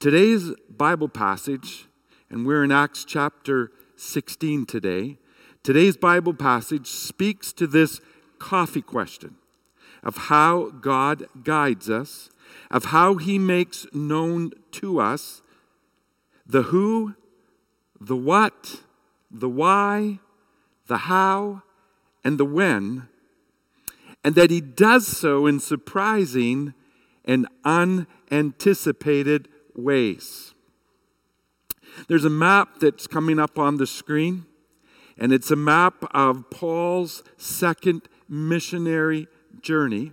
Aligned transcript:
Today's 0.00 0.52
Bible 0.70 1.08
passage, 1.08 1.88
and 2.30 2.46
we're 2.46 2.62
in 2.62 2.70
Acts 2.70 3.04
chapter 3.04 3.72
16 3.96 4.64
today, 4.64 5.18
today's 5.64 5.96
Bible 5.96 6.34
passage 6.34 6.86
speaks 6.86 7.52
to 7.54 7.66
this 7.66 8.00
coffee 8.38 8.80
question 8.80 9.34
of 10.04 10.16
how 10.28 10.70
God 10.70 11.26
guides 11.42 11.90
us, 11.90 12.30
of 12.70 12.84
how 12.86 13.16
He 13.16 13.40
makes 13.40 13.88
known 13.92 14.52
to 14.70 15.00
us 15.00 15.42
the 16.46 16.62
who, 16.62 17.16
the 18.00 18.14
what, 18.14 18.82
the 19.32 19.48
why, 19.48 20.20
the 20.86 20.98
how, 20.98 21.62
and 22.22 22.38
the 22.38 22.44
when, 22.44 23.08
and 24.22 24.36
that 24.36 24.52
He 24.52 24.60
does 24.60 25.08
so 25.08 25.44
in 25.48 25.58
surprising 25.58 26.72
and 27.24 27.48
unanticipated 27.64 29.48
ways. 29.78 30.52
There's 32.08 32.24
a 32.24 32.30
map 32.30 32.80
that's 32.80 33.06
coming 33.06 33.38
up 33.38 33.58
on 33.58 33.76
the 33.76 33.86
screen, 33.86 34.44
and 35.16 35.32
it's 35.32 35.50
a 35.50 35.56
map 35.56 36.04
of 36.12 36.50
Paul's 36.50 37.22
second 37.36 38.02
missionary 38.28 39.26
journey. 39.62 40.12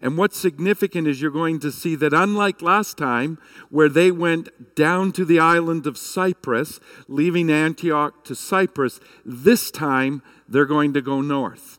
And 0.00 0.18
what's 0.18 0.38
significant 0.38 1.06
is 1.06 1.22
you're 1.22 1.30
going 1.30 1.60
to 1.60 1.72
see 1.72 1.94
that, 1.96 2.12
unlike 2.12 2.60
last 2.60 2.98
time, 2.98 3.38
where 3.70 3.88
they 3.88 4.10
went 4.10 4.74
down 4.74 5.12
to 5.12 5.24
the 5.24 5.38
island 5.38 5.86
of 5.86 5.96
Cyprus, 5.96 6.78
leaving 7.08 7.48
Antioch 7.48 8.24
to 8.24 8.34
Cyprus, 8.34 9.00
this 9.24 9.70
time 9.70 10.22
they're 10.48 10.66
going 10.66 10.92
to 10.94 11.00
go 11.00 11.20
north. 11.20 11.78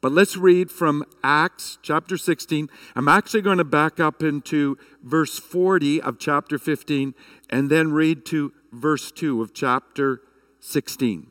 But 0.00 0.12
let's 0.12 0.36
read 0.36 0.70
from 0.70 1.04
Acts 1.24 1.78
chapter 1.82 2.16
16. 2.16 2.68
I'm 2.94 3.08
actually 3.08 3.42
going 3.42 3.58
to 3.58 3.64
back 3.64 3.98
up 3.98 4.22
into 4.22 4.78
verse 5.02 5.38
40 5.38 6.02
of 6.02 6.18
chapter 6.18 6.58
15 6.58 7.14
and 7.50 7.70
then 7.70 7.92
read 7.92 8.24
to 8.26 8.52
verse 8.72 9.10
2 9.10 9.40
of 9.42 9.54
chapter 9.54 10.20
16. 10.60 11.30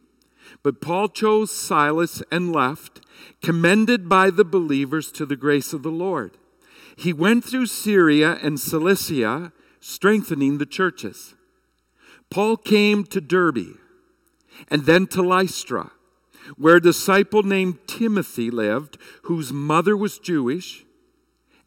But 0.64 0.82
Paul 0.82 1.10
chose 1.10 1.56
Silas 1.56 2.22
and 2.32 2.54
left, 2.54 3.02
commended 3.42 4.10
by 4.10 4.30
the 4.30 4.46
believers 4.46 5.12
to 5.14 5.26
the 5.26 5.36
grace 5.36 5.74
of 5.74 5.84
the 5.84 5.92
Lord. 5.92 6.38
He 6.96 7.14
went 7.14 7.44
through 7.44 7.68
Syria 7.68 8.40
and 8.42 8.60
Cilicia, 8.60 9.52
strengthening 9.80 10.58
the 10.58 10.66
churches. 10.66 11.36
Paul 12.30 12.58
came 12.58 13.04
to 13.06 13.22
Derbe 13.22 13.78
and 14.70 14.86
then 14.86 15.08
to 15.08 15.22
Lystra, 15.22 15.92
where 16.58 16.78
a 16.78 16.82
disciple 16.82 17.44
named 17.44 17.80
Timothy 17.88 18.50
lived, 18.50 18.98
whose 19.24 19.52
mother 19.52 19.96
was 19.98 20.20
Jewish 20.20 20.86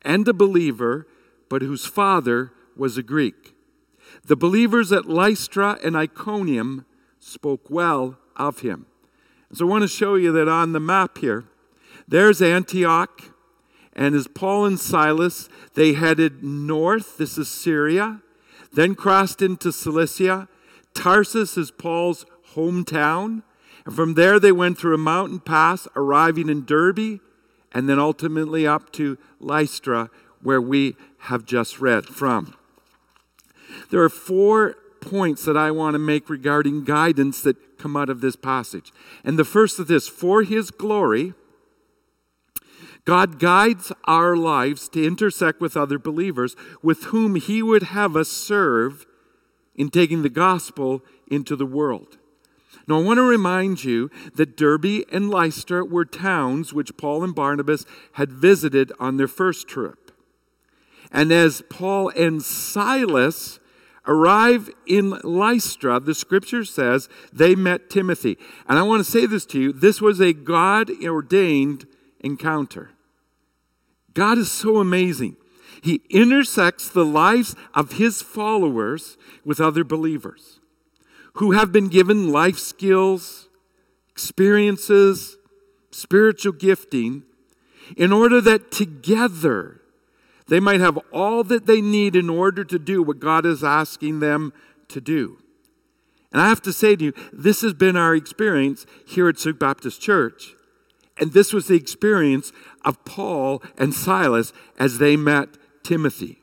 and 0.02 0.26
a 0.28 0.32
believer, 0.32 1.06
but 1.48 1.62
whose 1.62 1.86
father 1.86 2.52
was 2.76 2.96
a 2.96 3.02
Greek. 3.02 3.54
The 4.24 4.36
believers 4.36 4.92
at 4.92 5.06
Lystra 5.06 5.78
and 5.82 5.96
Iconium 5.96 6.84
spoke 7.18 7.68
well 7.68 8.18
of 8.36 8.60
him. 8.60 8.86
So 9.52 9.66
I 9.66 9.70
want 9.70 9.82
to 9.82 9.88
show 9.88 10.14
you 10.14 10.32
that 10.32 10.48
on 10.48 10.72
the 10.72 10.80
map 10.80 11.18
here, 11.18 11.44
there's 12.06 12.40
Antioch, 12.40 13.22
and 13.94 14.14
as 14.14 14.28
Paul 14.28 14.66
and 14.66 14.78
Silas, 14.78 15.48
they 15.74 15.94
headed 15.94 16.44
north. 16.44 17.18
This 17.18 17.36
is 17.36 17.48
Syria, 17.48 18.22
then 18.72 18.94
crossed 18.94 19.42
into 19.42 19.72
Cilicia. 19.72 20.48
Tarsus 20.94 21.56
is 21.56 21.70
Paul's 21.70 22.24
hometown. 22.54 23.42
And 23.84 23.94
from 23.94 24.14
there, 24.14 24.38
they 24.38 24.52
went 24.52 24.78
through 24.78 24.94
a 24.94 24.98
mountain 24.98 25.40
pass, 25.40 25.88
arriving 25.96 26.48
in 26.48 26.64
Derbe, 26.64 27.20
and 27.72 27.88
then 27.88 27.98
ultimately 27.98 28.66
up 28.66 28.92
to 28.92 29.18
Lystra, 29.40 30.10
where 30.42 30.60
we 30.60 30.96
have 31.22 31.44
just 31.44 31.80
read 31.80 32.06
from. 32.06 32.54
There 33.90 34.02
are 34.02 34.08
four 34.08 34.76
points 35.00 35.44
that 35.44 35.56
I 35.56 35.70
want 35.70 35.94
to 35.94 35.98
make 35.98 36.28
regarding 36.28 36.84
guidance 36.84 37.40
that 37.42 37.78
come 37.78 37.96
out 37.96 38.10
of 38.10 38.20
this 38.20 38.36
passage. 38.36 38.92
And 39.24 39.38
the 39.38 39.44
first 39.44 39.78
is 39.78 39.86
this 39.86 40.08
for 40.08 40.42
his 40.42 40.70
glory, 40.70 41.34
God 43.04 43.38
guides 43.38 43.90
our 44.04 44.36
lives 44.36 44.88
to 44.90 45.02
intersect 45.02 45.60
with 45.60 45.76
other 45.76 45.98
believers 45.98 46.54
with 46.82 47.04
whom 47.04 47.36
he 47.36 47.62
would 47.62 47.84
have 47.84 48.16
us 48.16 48.28
serve 48.28 49.06
in 49.74 49.88
taking 49.88 50.22
the 50.22 50.28
gospel 50.28 51.02
into 51.30 51.56
the 51.56 51.64
world. 51.64 52.18
Now, 52.86 52.98
I 52.98 53.02
want 53.02 53.18
to 53.18 53.22
remind 53.22 53.84
you 53.84 54.10
that 54.34 54.56
Derbe 54.56 55.04
and 55.12 55.30
Lystra 55.30 55.84
were 55.84 56.04
towns 56.04 56.72
which 56.72 56.96
Paul 56.96 57.24
and 57.24 57.34
Barnabas 57.34 57.84
had 58.12 58.32
visited 58.32 58.92
on 58.98 59.16
their 59.16 59.28
first 59.28 59.68
trip. 59.68 60.12
And 61.10 61.32
as 61.32 61.62
Paul 61.70 62.10
and 62.10 62.42
Silas 62.42 63.58
arrive 64.06 64.70
in 64.86 65.10
Lystra, 65.22 66.00
the 66.00 66.14
scripture 66.14 66.64
says 66.64 67.08
they 67.32 67.54
met 67.54 67.90
Timothy. 67.90 68.38
And 68.66 68.78
I 68.78 68.82
want 68.82 69.04
to 69.04 69.10
say 69.10 69.26
this 69.26 69.46
to 69.46 69.60
you 69.60 69.72
this 69.72 70.00
was 70.00 70.20
a 70.20 70.32
God 70.32 70.90
ordained 71.04 71.86
encounter. 72.20 72.90
God 74.14 74.38
is 74.38 74.50
so 74.50 74.78
amazing. 74.78 75.36
He 75.82 76.02
intersects 76.10 76.88
the 76.88 77.04
lives 77.04 77.54
of 77.74 77.92
his 77.92 78.20
followers 78.20 79.16
with 79.44 79.60
other 79.60 79.84
believers 79.84 80.57
who 81.38 81.52
have 81.52 81.70
been 81.70 81.86
given 81.86 82.32
life 82.32 82.58
skills, 82.58 83.48
experiences, 84.10 85.36
spiritual 85.92 86.52
gifting, 86.52 87.22
in 87.96 88.12
order 88.12 88.40
that 88.40 88.72
together 88.72 89.80
they 90.48 90.58
might 90.58 90.80
have 90.80 90.98
all 91.12 91.44
that 91.44 91.66
they 91.66 91.80
need 91.80 92.16
in 92.16 92.28
order 92.28 92.64
to 92.64 92.78
do 92.78 93.02
what 93.02 93.20
God 93.20 93.46
is 93.46 93.62
asking 93.62 94.18
them 94.18 94.52
to 94.88 95.00
do. 95.00 95.38
And 96.32 96.42
I 96.42 96.48
have 96.48 96.62
to 96.62 96.72
say 96.72 96.96
to 96.96 97.04
you, 97.04 97.12
this 97.32 97.60
has 97.60 97.72
been 97.72 97.96
our 97.96 98.16
experience 98.16 98.84
here 99.06 99.28
at 99.28 99.38
Sooke 99.38 99.60
Baptist 99.60 100.00
Church. 100.00 100.54
And 101.18 101.32
this 101.32 101.52
was 101.52 101.68
the 101.68 101.76
experience 101.76 102.52
of 102.84 103.04
Paul 103.04 103.62
and 103.76 103.94
Silas 103.94 104.52
as 104.78 104.98
they 104.98 105.16
met 105.16 105.50
Timothy. 105.84 106.40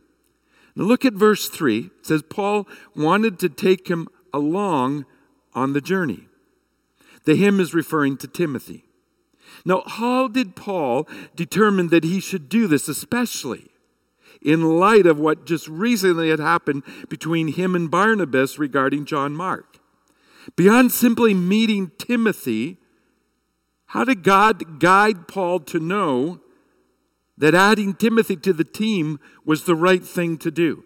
Now 0.75 0.85
look 0.85 1.03
at 1.03 1.13
verse 1.13 1.49
3. 1.49 1.91
It 1.99 2.05
says, 2.05 2.23
Paul 2.23 2.67
wanted 2.95 3.39
to 3.39 3.49
take 3.49 3.89
him 3.89 4.07
along 4.35 5.05
on 5.53 5.73
the 5.73 5.81
journey. 5.81 6.27
The 7.23 7.35
him 7.35 7.59
is 7.59 7.73
referring 7.73 8.17
to 8.17 8.27
Timothy. 8.27 8.83
Now, 9.63 9.83
how 9.85 10.27
did 10.27 10.55
Paul 10.55 11.07
determine 11.35 11.87
that 11.89 12.03
he 12.03 12.19
should 12.19 12.49
do 12.49 12.67
this, 12.67 12.87
especially? 12.87 13.71
in 14.45 14.77
light 14.77 15.07
of 15.07 15.19
what 15.19 15.45
just 15.45 15.67
recently 15.67 16.29
had 16.29 16.39
happened 16.39 16.83
between 17.09 17.47
him 17.47 17.73
and 17.75 17.89
Barnabas 17.89 18.59
regarding 18.59 19.05
John 19.05 19.33
Mark. 19.33 19.79
Beyond 20.55 20.91
simply 20.91 21.33
meeting 21.33 21.91
Timothy, 21.97 22.77
how 23.87 24.03
did 24.03 24.23
God 24.23 24.79
guide 24.79 25.27
Paul 25.27 25.61
to 25.61 25.79
know 25.79 26.41
that 27.37 27.55
adding 27.55 27.95
Timothy 27.95 28.35
to 28.37 28.53
the 28.53 28.63
team 28.63 29.19
was 29.43 29.63
the 29.63 29.75
right 29.75 30.03
thing 30.03 30.37
to 30.37 30.51
do? 30.51 30.83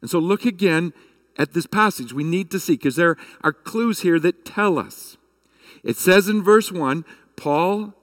And 0.00 0.08
so 0.08 0.18
look 0.18 0.46
again 0.46 0.94
at 1.38 1.54
this 1.54 1.66
passage. 1.66 2.12
We 2.12 2.24
need 2.24 2.50
to 2.50 2.60
see, 2.60 2.74
because 2.74 2.96
there 2.96 3.16
are 3.42 3.52
clues 3.52 4.00
here 4.00 4.18
that 4.20 4.44
tell 4.44 4.78
us. 4.78 5.16
It 5.84 5.96
says 5.96 6.28
in 6.28 6.42
verse 6.42 6.72
1 6.72 7.04
Paul 7.36 7.94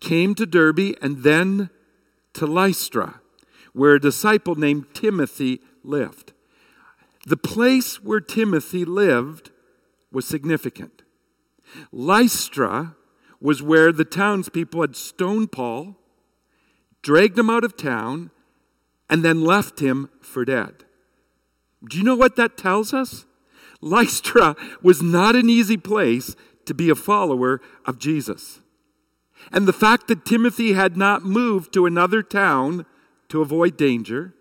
came 0.00 0.34
to 0.34 0.46
Derbe 0.46 0.96
and 1.02 1.22
then 1.22 1.70
to 2.32 2.46
Lystra 2.46 3.20
where 3.74 3.94
a 3.94 4.00
disciple 4.00 4.54
named 4.54 4.86
Timothy 4.94 5.60
lived. 5.82 6.32
The 7.26 7.36
place 7.36 8.02
where 8.02 8.20
Timothy 8.20 8.84
lived 8.84 9.50
was 10.10 10.26
significant. 10.26 11.02
Lystra 11.92 12.96
was 13.40 13.62
where 13.62 13.92
the 13.92 14.04
townspeople 14.04 14.80
had 14.80 14.96
stoned 14.96 15.50
Paul, 15.52 15.96
dragged 17.02 17.38
him 17.38 17.50
out 17.50 17.64
of 17.64 17.76
town, 17.76 18.30
and 19.10 19.24
then 19.24 19.44
left 19.44 19.80
him 19.80 20.08
for 20.20 20.44
dead. 20.44 20.84
Do 21.88 21.98
you 21.98 22.04
know 22.04 22.16
what 22.16 22.36
that 22.36 22.56
tells 22.56 22.92
us? 22.92 23.26
Lystra 23.80 24.56
was 24.82 25.02
not 25.02 25.36
an 25.36 25.50
easy 25.50 25.76
place 25.76 26.34
to 26.64 26.74
be 26.74 26.88
a 26.88 26.94
follower 26.94 27.60
of 27.84 27.98
Jesus. 27.98 28.60
And 29.52 29.68
the 29.68 29.72
fact 29.72 30.08
that 30.08 30.24
Timothy 30.24 30.72
had 30.72 30.96
not 30.96 31.24
moved 31.24 31.72
to 31.74 31.86
another 31.86 32.22
town 32.22 32.86
to 33.28 33.42
avoid 33.42 33.76
danger. 33.76 34.34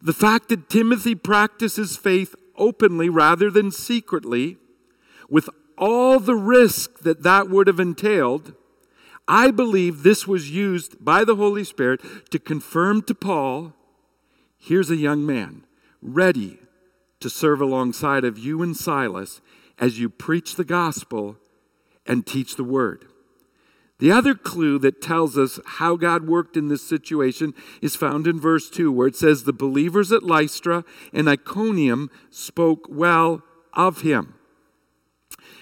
The 0.00 0.12
fact 0.14 0.48
that 0.48 0.70
Timothy 0.70 1.14
practices 1.14 1.96
faith 1.96 2.34
openly 2.56 3.08
rather 3.08 3.50
than 3.50 3.70
secretly, 3.70 4.56
with 5.28 5.50
all 5.76 6.20
the 6.20 6.36
risk 6.36 7.00
that 7.00 7.22
that 7.22 7.50
would 7.50 7.66
have 7.66 7.80
entailed, 7.80 8.54
I 9.26 9.50
believe 9.50 10.02
this 10.02 10.26
was 10.26 10.50
used 10.50 11.04
by 11.04 11.24
the 11.24 11.36
Holy 11.36 11.64
Spirit 11.64 12.00
to 12.30 12.38
confirm 12.38 13.02
to 13.02 13.14
Paul 13.14 13.74
here's 14.58 14.90
a 14.90 14.96
young 14.96 15.26
man 15.26 15.64
ready 16.04 16.58
to 17.18 17.30
serve 17.30 17.60
alongside 17.60 18.24
of 18.24 18.38
you 18.38 18.62
and 18.62 18.76
Silas 18.76 19.40
as 19.78 19.98
you 19.98 20.08
preach 20.08 20.54
the 20.54 20.64
gospel 20.64 21.36
and 22.06 22.26
teach 22.26 22.56
the 22.56 22.64
word. 22.64 23.06
The 23.98 24.12
other 24.12 24.34
clue 24.34 24.78
that 24.80 25.00
tells 25.00 25.38
us 25.38 25.58
how 25.64 25.96
God 25.96 26.26
worked 26.26 26.56
in 26.56 26.68
this 26.68 26.86
situation 26.86 27.54
is 27.80 27.96
found 27.96 28.26
in 28.26 28.38
verse 28.38 28.68
2, 28.68 28.92
where 28.92 29.06
it 29.06 29.16
says, 29.16 29.44
The 29.44 29.52
believers 29.52 30.12
at 30.12 30.22
Lystra 30.22 30.84
and 31.12 31.28
Iconium 31.28 32.10
spoke 32.28 32.86
well 32.88 33.42
of 33.72 34.02
him. 34.02 34.34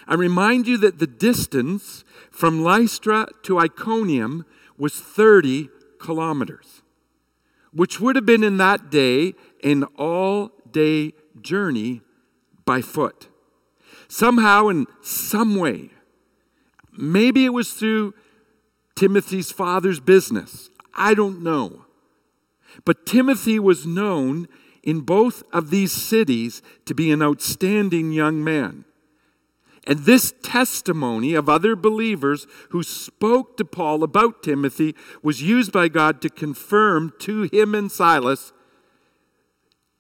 I 0.09 0.15
remind 0.15 0.67
you 0.67 0.77
that 0.79 0.99
the 0.99 1.07
distance 1.07 2.05
from 2.31 2.65
Lystra 2.65 3.29
to 3.45 3.59
Iconium 3.59 4.45
was 4.77 4.95
30 4.95 5.69
kilometers, 6.01 6.83
which 7.73 8.01
would 8.01 8.17
have 8.17 8.27
been 8.27 8.43
in 8.43 8.57
that 8.57 8.91
day 8.91 9.35
an 9.63 9.85
all 9.97 10.51
day 10.71 11.13
journey 11.41 12.03
by 12.65 12.81
foot. 12.81 13.29
Somehow, 14.09 14.69
in 14.69 14.87
some 15.03 15.57
way, 15.57 15.91
maybe 16.97 17.45
it 17.45 17.53
was 17.53 17.73
through 17.73 18.15
Timothy's 18.95 19.51
father's 19.51 20.01
business. 20.01 20.71
I 20.95 21.15
don't 21.15 21.43
know. 21.43 21.87
But 22.85 23.07
Timothy 23.07 23.59
was 23.59 23.87
known 23.87 24.49
in 24.83 25.01
both 25.01 25.43
of 25.53 25.71
these 25.71 25.93
cities 25.93 26.63
to 26.87 26.95
be 26.95 27.11
an 27.11 27.23
outstanding 27.23 28.13
young 28.13 28.43
man. 28.43 28.85
And 29.87 30.01
this 30.01 30.33
testimony 30.43 31.35
of 31.35 31.49
other 31.49 31.75
believers 31.75 32.47
who 32.71 32.83
spoke 32.83 33.57
to 33.57 33.65
Paul 33.65 34.03
about 34.03 34.43
Timothy 34.43 34.95
was 35.23 35.43
used 35.43 35.73
by 35.73 35.89
God 35.89 36.21
to 36.23 36.29
confirm 36.29 37.13
to 37.21 37.43
him 37.53 37.75
and 37.75 37.91
Silas 37.91 38.53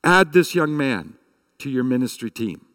add 0.04 0.32
this 0.32 0.54
young 0.54 0.76
man 0.76 1.14
to 1.58 1.70
your 1.70 1.84
ministry 1.84 2.30
team. 2.30 2.66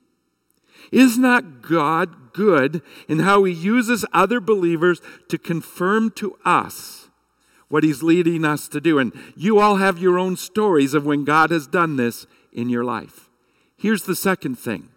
Is 0.92 1.18
not 1.18 1.62
God 1.62 2.34
good 2.34 2.82
in 3.08 3.20
how 3.20 3.44
He 3.44 3.54
uses 3.54 4.06
other 4.14 4.40
believers 4.40 5.02
to 5.30 5.38
confirm 5.38 6.12
to 6.12 6.38
us 6.46 7.10
what 7.68 7.84
He's 7.84 8.04
leading 8.04 8.46
us 8.46 8.68
to 8.70 8.80
do? 8.80 8.98
And 9.00 9.14
you 9.36 9.60
all 9.60 9.78
have 9.78 9.98
your 9.98 10.18
own 10.18 10.38
stories 10.38 10.94
of 10.94 11.06
when 11.06 11.26
God 11.26 11.52
has 11.52 11.68
done 11.68 11.98
this 11.98 12.26
in 12.54 12.70
your 12.70 12.84
life. 12.84 13.30
Here's 13.76 14.04
the 14.04 14.16
second 14.16 14.56
thing 14.56 14.90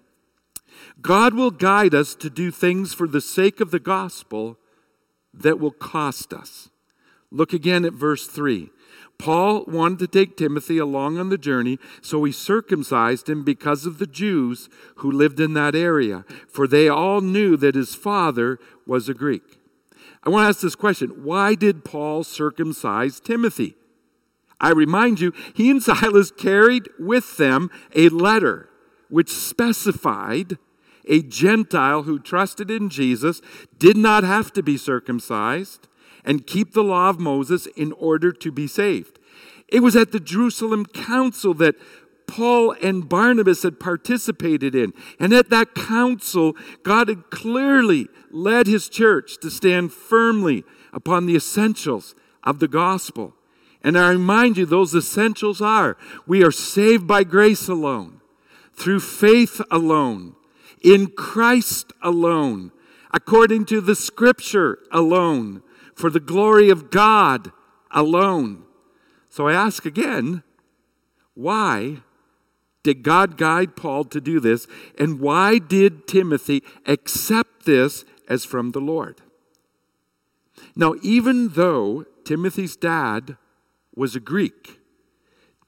God 1.01 1.35
will 1.35 1.51
guide 1.51 1.95
us 1.95 2.15
to 2.17 2.31
do 2.31 2.51
things 2.51 2.95
for 2.95 3.09
the 3.09 3.21
sake 3.21 3.61
of 3.61 3.71
the 3.71 3.81
gospel 3.81 4.59
that 5.33 5.59
will 5.59 5.71
cost 5.71 6.33
us. 6.33 6.71
Look 7.31 7.53
again 7.53 7.85
at 7.85 7.93
verse 7.93 8.27
3. 8.27 8.71
Paul 9.21 9.65
wanted 9.67 9.99
to 9.99 10.07
take 10.07 10.39
Timothy 10.39 10.79
along 10.79 11.19
on 11.19 11.29
the 11.29 11.37
journey, 11.37 11.79
so 12.01 12.25
he 12.25 12.33
circumcised 12.33 13.29
him 13.29 13.45
because 13.45 13.85
of 13.85 13.99
the 13.99 14.07
Jews 14.07 14.71
who 14.97 15.13
lived 15.13 15.39
in 15.39 15.53
that 15.53 15.75
area, 15.75 16.25
for 16.49 16.67
they 16.67 16.89
all 16.89 17.21
knew 17.21 17.59
that 17.59 17.75
his 17.75 17.95
father 17.95 18.59
was 18.87 19.11
a 19.11 19.15
Greek. 19.15 19.59
I 20.25 20.31
want 20.31 20.45
to 20.45 20.49
ask 20.49 20.61
this 20.61 20.75
question 20.75 21.23
why 21.23 21.55
did 21.55 21.85
Paul 21.85 22.25
circumcise 22.25 23.21
Timothy? 23.21 23.77
I 24.59 24.71
remind 24.71 25.21
you, 25.21 25.35
he 25.55 25.71
and 25.71 25.83
Silas 25.83 26.31
carried 26.31 26.89
with 26.99 27.37
them 27.37 27.71
a 27.95 28.09
letter 28.09 28.71
which 29.11 29.31
specified 29.31 30.57
a 31.07 31.21
Gentile 31.21 32.05
who 32.05 32.19
trusted 32.19 32.71
in 32.71 32.89
Jesus 32.89 33.43
did 33.79 33.99
not 33.99 34.25
have 34.25 34.51
to 34.55 34.63
be 34.63 34.79
circumcised 34.79 35.89
and 36.25 36.47
keep 36.47 36.73
the 36.73 36.85
law 36.85 37.09
of 37.09 37.21
Moses 37.21 37.67
in 37.77 37.93
order 37.93 38.33
to 38.33 38.53
be 38.53 38.67
saved. 38.67 39.19
It 39.69 39.81
was 39.81 39.97
at 39.97 40.13
the 40.13 40.21
Jerusalem 40.21 40.85
Council 40.87 41.55
that 41.55 41.77
Paul 42.27 42.77
and 42.81 43.09
Barnabas 43.09 43.65
had 43.65 43.81
participated 43.81 44.75
in. 44.75 44.93
And 45.19 45.33
at 45.33 45.51
that 45.51 45.75
council, 45.75 46.57
God 46.85 47.09
had 47.09 47.31
clearly 47.31 48.07
led 48.31 48.67
his 48.67 48.89
church 48.89 49.39
to 49.41 49.51
stand 49.51 49.93
firmly 49.93 50.65
upon 50.93 51.27
the 51.27 51.35
essentials 51.35 52.15
of 52.45 52.61
the 52.61 52.69
gospel. 52.69 53.35
And 53.83 53.99
I 53.99 54.11
remind 54.11 54.59
you, 54.59 54.67
those 54.67 54.95
essentials 54.95 55.61
are 55.61 55.97
we 56.27 56.45
are 56.45 56.53
saved 56.53 57.07
by 57.07 57.25
grace 57.25 57.69
alone, 57.69 58.21
through 58.75 59.01
faith 59.01 59.61
alone, 59.71 60.37
in 60.83 61.09
Christ 61.09 61.93
alone, 62.03 62.73
according 63.13 63.65
to 63.67 63.81
the 63.81 63.95
scripture 63.95 64.79
alone 64.93 65.63
for 66.01 66.11
the 66.11 66.19
glory 66.19 66.71
of 66.71 66.91
God 66.91 67.53
alone. 67.91 68.65
So 69.29 69.47
I 69.47 69.53
ask 69.53 69.85
again, 69.85 70.43
why 71.35 71.99
did 72.83 73.03
God 73.03 73.37
guide 73.37 73.77
Paul 73.77 74.05
to 74.05 74.21
do 74.21 74.41
this? 74.41 74.67
And 74.99 75.21
why 75.21 75.59
did 75.59 76.09
Timothy 76.09 76.63
accept 76.87 77.67
this 77.67 78.05
as 78.29 78.45
from 78.45 78.71
the 78.71 78.81
Lord? 78.81 79.21
Now, 80.75 80.95
even 81.03 81.51
though 81.51 82.07
Timothy's 82.25 82.77
dad 82.77 83.37
was 83.95 84.17
a 84.17 84.21
Greek, 84.21 84.81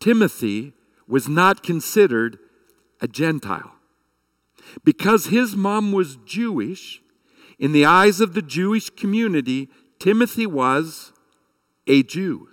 Timothy 0.00 0.72
was 1.06 1.28
not 1.28 1.62
considered 1.62 2.38
a 3.00 3.08
Gentile. 3.08 3.72
Because 4.84 5.26
his 5.26 5.54
mom 5.54 5.92
was 5.92 6.16
Jewish, 6.24 7.02
in 7.58 7.72
the 7.72 7.84
eyes 7.84 8.20
of 8.20 8.34
the 8.34 8.42
Jewish 8.42 8.90
community, 8.90 9.68
Timothy 10.02 10.46
was 10.46 11.12
a 11.86 12.02
Jew. 12.02 12.48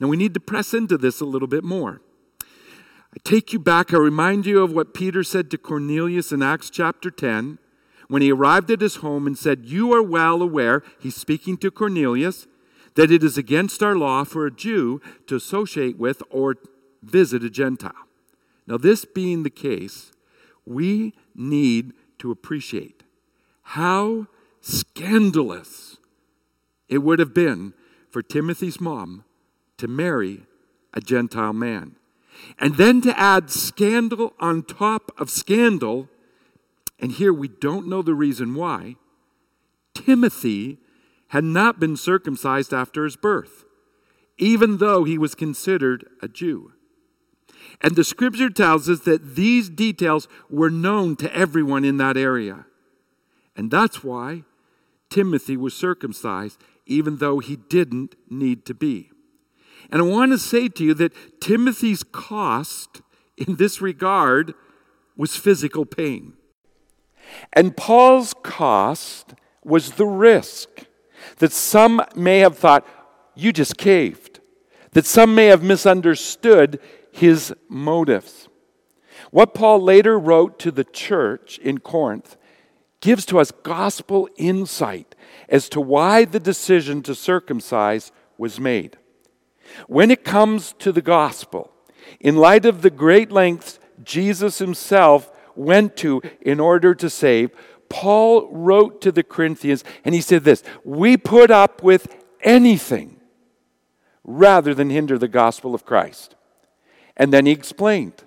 Now 0.00 0.08
we 0.08 0.16
need 0.16 0.34
to 0.34 0.40
press 0.40 0.74
into 0.74 0.98
this 0.98 1.20
a 1.20 1.24
little 1.24 1.46
bit 1.46 1.62
more. 1.62 2.00
I 2.42 3.18
take 3.22 3.52
you 3.52 3.60
back, 3.60 3.94
I 3.94 3.98
remind 3.98 4.44
you 4.44 4.60
of 4.60 4.72
what 4.72 4.92
Peter 4.92 5.22
said 5.22 5.52
to 5.52 5.56
Cornelius 5.56 6.32
in 6.32 6.42
Acts 6.42 6.70
chapter 6.70 7.12
10 7.12 7.60
when 8.08 8.22
he 8.22 8.32
arrived 8.32 8.72
at 8.72 8.80
his 8.80 8.96
home 8.96 9.24
and 9.24 9.38
said, 9.38 9.66
You 9.66 9.92
are 9.92 10.02
well 10.02 10.42
aware, 10.42 10.82
he's 10.98 11.14
speaking 11.14 11.56
to 11.58 11.70
Cornelius, 11.70 12.48
that 12.96 13.12
it 13.12 13.22
is 13.22 13.38
against 13.38 13.80
our 13.80 13.94
law 13.94 14.24
for 14.24 14.44
a 14.44 14.50
Jew 14.50 15.00
to 15.28 15.36
associate 15.36 15.96
with 15.96 16.24
or 16.28 16.56
visit 17.04 17.44
a 17.44 17.50
Gentile. 17.50 18.08
Now, 18.66 18.78
this 18.78 19.04
being 19.04 19.44
the 19.44 19.48
case, 19.48 20.10
we 20.66 21.14
need 21.36 21.92
to 22.18 22.32
appreciate 22.32 23.04
how 23.62 24.26
scandalous 24.60 25.98
it 26.88 26.98
would 26.98 27.18
have 27.18 27.34
been 27.34 27.74
for 28.10 28.22
Timothy's 28.22 28.80
mom 28.80 29.24
to 29.78 29.88
marry 29.88 30.42
a 30.92 31.00
Gentile 31.00 31.52
man. 31.52 31.96
And 32.58 32.76
then 32.76 33.00
to 33.02 33.18
add 33.18 33.50
scandal 33.50 34.34
on 34.40 34.62
top 34.62 35.12
of 35.18 35.30
scandal, 35.30 36.08
and 36.98 37.12
here 37.12 37.32
we 37.32 37.48
don't 37.48 37.88
know 37.88 38.02
the 38.02 38.14
reason 38.14 38.54
why, 38.54 38.96
Timothy 39.94 40.78
had 41.28 41.44
not 41.44 41.80
been 41.80 41.96
circumcised 41.96 42.72
after 42.72 43.04
his 43.04 43.16
birth, 43.16 43.64
even 44.38 44.78
though 44.78 45.04
he 45.04 45.18
was 45.18 45.34
considered 45.34 46.06
a 46.22 46.28
Jew. 46.28 46.72
And 47.80 47.96
the 47.96 48.04
scripture 48.04 48.50
tells 48.50 48.88
us 48.88 49.00
that 49.00 49.36
these 49.36 49.68
details 49.68 50.28
were 50.50 50.70
known 50.70 51.16
to 51.16 51.34
everyone 51.34 51.84
in 51.84 51.96
that 51.96 52.16
area. 52.16 52.66
And 53.56 53.70
that's 53.70 54.02
why 54.04 54.42
Timothy 55.10 55.56
was 55.56 55.74
circumcised 55.74 56.62
even 56.86 57.16
though 57.16 57.38
he 57.38 57.56
didn't 57.56 58.14
need 58.28 58.64
to 58.66 58.74
be. 58.74 59.10
And 59.90 60.02
I 60.02 60.04
want 60.04 60.32
to 60.32 60.38
say 60.38 60.68
to 60.68 60.84
you 60.84 60.94
that 60.94 61.40
Timothy's 61.40 62.02
cost 62.02 63.02
in 63.36 63.56
this 63.56 63.80
regard 63.80 64.54
was 65.16 65.36
physical 65.36 65.84
pain. 65.84 66.34
And 67.52 67.76
Paul's 67.76 68.34
cost 68.42 69.34
was 69.62 69.92
the 69.92 70.06
risk 70.06 70.68
that 71.38 71.52
some 71.52 72.02
may 72.14 72.40
have 72.40 72.58
thought, 72.58 72.86
you 73.34 73.52
just 73.52 73.76
caved, 73.76 74.40
that 74.92 75.06
some 75.06 75.34
may 75.34 75.46
have 75.46 75.62
misunderstood 75.62 76.80
his 77.10 77.54
motives. 77.68 78.48
What 79.30 79.54
Paul 79.54 79.80
later 79.82 80.18
wrote 80.18 80.58
to 80.60 80.70
the 80.70 80.84
church 80.84 81.58
in 81.58 81.78
Corinth 81.78 82.36
gives 83.00 83.26
to 83.26 83.38
us 83.38 83.50
gospel 83.50 84.28
insight 84.36 85.14
as 85.48 85.68
to 85.70 85.80
why 85.80 86.24
the 86.24 86.40
decision 86.40 87.02
to 87.02 87.14
circumcise 87.14 88.12
was 88.38 88.60
made. 88.60 88.96
When 89.86 90.10
it 90.10 90.24
comes 90.24 90.74
to 90.80 90.92
the 90.92 91.02
gospel, 91.02 91.70
in 92.20 92.36
light 92.36 92.64
of 92.64 92.82
the 92.82 92.90
great 92.90 93.32
lengths 93.32 93.78
Jesus 94.02 94.58
himself 94.58 95.30
went 95.56 95.96
to 95.98 96.20
in 96.40 96.60
order 96.60 96.94
to 96.94 97.08
save, 97.08 97.50
Paul 97.88 98.48
wrote 98.50 99.00
to 99.02 99.12
the 99.12 99.22
Corinthians 99.22 99.84
and 100.04 100.14
he 100.14 100.20
said 100.20 100.44
this 100.44 100.62
We 100.84 101.16
put 101.16 101.50
up 101.50 101.82
with 101.82 102.14
anything 102.42 103.20
rather 104.24 104.74
than 104.74 104.90
hinder 104.90 105.18
the 105.18 105.28
gospel 105.28 105.74
of 105.74 105.84
Christ. 105.84 106.34
And 107.16 107.32
then 107.32 107.46
he 107.46 107.52
explained. 107.52 108.24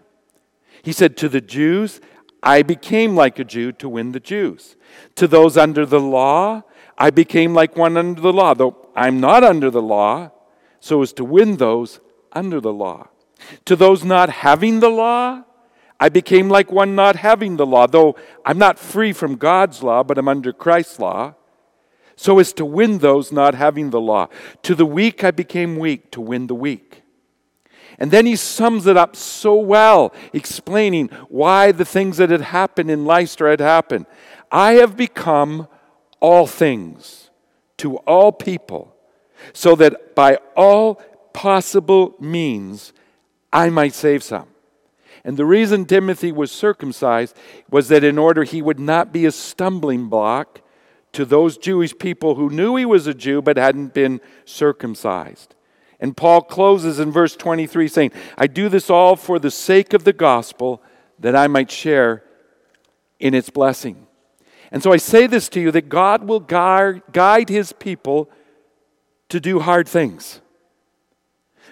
He 0.82 0.94
said, 0.94 1.18
To 1.18 1.28
the 1.28 1.42
Jews, 1.42 2.00
I 2.42 2.62
became 2.62 3.16
like 3.16 3.40
a 3.40 3.44
Jew 3.44 3.72
to 3.74 3.90
win 3.90 4.12
the 4.12 4.20
Jews. 4.20 4.76
To 5.16 5.28
those 5.28 5.58
under 5.58 5.86
the 5.86 6.00
law, 6.00 6.64
I 6.98 7.10
became 7.12 7.54
like 7.54 7.76
one 7.76 7.96
under 7.96 8.20
the 8.20 8.34
law, 8.34 8.54
though 8.54 8.76
I'm 8.96 9.20
not 9.20 9.44
under 9.44 9.70
the 9.70 9.82
law, 9.82 10.32
so 10.80 11.02
as 11.02 11.14
to 11.14 11.24
win 11.24 11.58
those 11.58 12.00
under 12.32 12.60
the 12.60 12.74
law. 12.74 13.08
To 13.66 13.76
those 13.76 14.04
not 14.04 14.30
having 14.30 14.80
the 14.80 14.90
law, 14.90 15.44
I 16.00 16.10
became 16.10 16.50
like 16.50 16.72
one 16.72 16.96
not 16.96 17.16
having 17.16 17.58
the 17.58 17.66
law, 17.66 17.88
though 17.88 18.16
I'm 18.46 18.58
not 18.58 18.80
free 18.80 19.14
from 19.14 19.36
God's 19.36 19.84
law, 19.84 20.04
but 20.04 20.18
I'm 20.18 20.28
under 20.28 20.54
Christ's 20.54 21.00
law, 21.00 21.36
so 22.16 22.40
as 22.40 22.54
to 22.54 22.66
win 22.66 23.00
those 23.00 23.32
not 23.32 23.54
having 23.56 23.92
the 23.92 24.02
law. 24.02 24.28
To 24.64 24.76
the 24.76 24.86
weak 24.86 25.24
I 25.24 25.32
became 25.32 25.78
weak 25.78 26.12
to 26.12 26.22
win 26.22 26.48
the 26.48 26.56
weak. 26.56 27.04
And 28.00 28.12
then 28.12 28.26
he 28.26 28.36
sums 28.36 28.86
it 28.86 28.98
up 28.98 29.16
so 29.16 29.56
well, 29.56 30.14
explaining 30.34 31.10
why 31.30 31.72
the 31.72 31.86
things 31.86 32.18
that 32.18 32.30
had 32.30 32.42
happened 32.42 32.92
in 32.92 33.06
Lystra 33.06 33.52
had 33.52 33.60
happened. 33.60 34.06
I 34.52 34.74
have 34.74 34.96
become 34.96 35.68
all 36.20 36.48
things 36.48 37.30
to 37.78 37.98
all 37.98 38.32
people, 38.32 38.96
so 39.54 39.76
that 39.76 40.16
by 40.16 40.40
all 40.56 40.96
possible 41.34 42.16
means 42.20 42.94
I 43.54 43.70
might 43.70 43.94
save 43.94 44.24
some. 44.24 44.48
And 45.24 45.38
the 45.38 45.46
reason 45.46 45.86
Timothy 45.86 46.32
was 46.32 46.52
circumcised 46.52 47.36
was 47.70 47.90
that 47.90 48.04
in 48.04 48.18
order 48.18 48.44
he 48.44 48.62
would 48.62 48.80
not 48.80 49.12
be 49.12 49.26
a 49.26 49.32
stumbling 49.32 50.08
block 50.08 50.62
to 51.12 51.26
those 51.26 51.58
Jewish 51.58 51.98
people 51.98 52.36
who 52.36 52.50
knew 52.50 52.76
he 52.76 52.86
was 52.86 53.08
a 53.08 53.14
Jew 53.14 53.42
but 53.42 53.58
hadn't 53.58 53.94
been 53.94 54.22
circumcised. 54.46 55.54
And 56.00 56.16
Paul 56.16 56.42
closes 56.44 57.00
in 57.00 57.12
verse 57.12 57.36
23 57.36 57.88
saying, 57.88 58.12
I 58.38 58.48
do 58.48 58.70
this 58.70 58.90
all 58.90 59.16
for 59.16 59.40
the 59.40 59.52
sake 59.52 59.94
of 59.94 60.04
the 60.04 60.14
gospel 60.14 60.82
that 61.20 61.36
I 61.36 61.48
might 61.48 61.72
share 61.72 62.24
in 63.20 63.34
its 63.34 63.50
blessing. 63.50 64.07
And 64.72 64.84
so 64.84 64.92
I 64.92 64.98
say 64.98 65.28
this 65.28 65.50
to 65.50 65.62
you 65.62 65.72
that 65.72 65.90
God 65.90 66.28
will 66.28 66.40
guide 66.40 67.50
his 67.50 67.74
people 67.74 68.30
to 69.30 69.40
do 69.40 69.60
hard 69.60 69.88
things. 69.88 70.42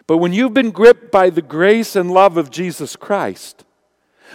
But 0.07 0.17
when 0.17 0.33
you've 0.33 0.53
been 0.53 0.71
gripped 0.71 1.11
by 1.11 1.29
the 1.29 1.41
grace 1.41 1.95
and 1.95 2.11
love 2.11 2.37
of 2.37 2.51
Jesus 2.51 2.95
Christ, 2.95 3.65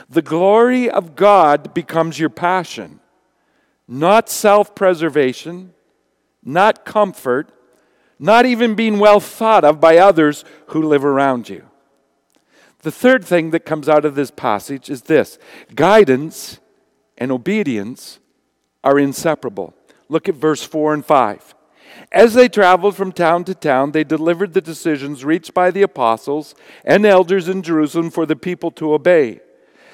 the 0.08 0.22
glory 0.22 0.90
of 0.90 1.14
God 1.14 1.74
becomes 1.74 2.18
your 2.18 2.30
passion, 2.30 3.00
not 3.86 4.28
self 4.28 4.74
preservation, 4.74 5.74
not 6.44 6.84
comfort, 6.84 7.52
not 8.18 8.46
even 8.46 8.74
being 8.74 8.98
well 8.98 9.20
thought 9.20 9.64
of 9.64 9.80
by 9.80 9.96
others 9.96 10.44
who 10.68 10.82
live 10.82 11.04
around 11.04 11.48
you. 11.48 11.64
The 12.82 12.92
third 12.92 13.24
thing 13.24 13.50
that 13.50 13.66
comes 13.66 13.88
out 13.88 14.04
of 14.04 14.14
this 14.14 14.30
passage 14.30 14.88
is 14.88 15.02
this 15.02 15.38
guidance 15.74 16.60
and 17.18 17.30
obedience 17.30 18.19
are 18.82 18.98
inseparable. 18.98 19.74
Look 20.08 20.28
at 20.28 20.34
verse 20.34 20.62
4 20.62 20.94
and 20.94 21.04
5. 21.04 21.54
As 22.12 22.34
they 22.34 22.48
traveled 22.48 22.96
from 22.96 23.12
town 23.12 23.44
to 23.44 23.54
town, 23.54 23.92
they 23.92 24.04
delivered 24.04 24.52
the 24.52 24.60
decisions 24.60 25.24
reached 25.24 25.54
by 25.54 25.70
the 25.70 25.82
apostles 25.82 26.54
and 26.84 27.04
elders 27.04 27.48
in 27.48 27.62
Jerusalem 27.62 28.10
for 28.10 28.26
the 28.26 28.36
people 28.36 28.70
to 28.72 28.94
obey. 28.94 29.40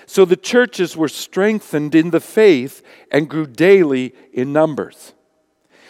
So 0.06 0.24
the 0.24 0.36
churches 0.36 0.96
were 0.96 1.08
strengthened 1.08 1.94
in 1.94 2.10
the 2.10 2.20
faith 2.20 2.82
and 3.10 3.28
grew 3.28 3.46
daily 3.46 4.14
in 4.32 4.52
numbers. 4.52 5.14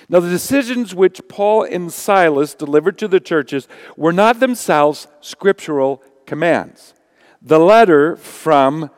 Now, 0.08 0.20
the 0.20 0.30
decisions 0.30 0.94
which 0.94 1.20
Paul 1.28 1.64
and 1.64 1.92
Silas 1.92 2.54
delivered 2.54 2.96
to 2.98 3.08
the 3.08 3.20
churches 3.20 3.66
were 3.96 4.12
not 4.12 4.40
themselves 4.40 5.08
scriptural 5.20 6.02
commands. 6.26 6.94
The 7.42 7.58
letter 7.58 8.16
from 8.16 8.90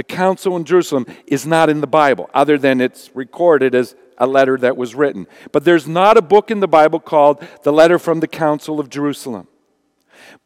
the 0.00 0.04
council 0.04 0.56
in 0.56 0.64
Jerusalem 0.64 1.04
is 1.26 1.46
not 1.46 1.68
in 1.68 1.82
the 1.82 1.86
Bible, 1.86 2.30
other 2.32 2.56
than 2.56 2.80
it's 2.80 3.10
recorded 3.14 3.74
as 3.74 3.94
a 4.16 4.26
letter 4.26 4.56
that 4.56 4.74
was 4.74 4.94
written. 4.94 5.26
But 5.52 5.66
there's 5.66 5.86
not 5.86 6.16
a 6.16 6.22
book 6.22 6.50
in 6.50 6.60
the 6.60 6.66
Bible 6.66 7.00
called 7.00 7.46
the 7.64 7.70
letter 7.70 7.98
from 7.98 8.20
the 8.20 8.26
council 8.26 8.80
of 8.80 8.88
Jerusalem. 8.88 9.46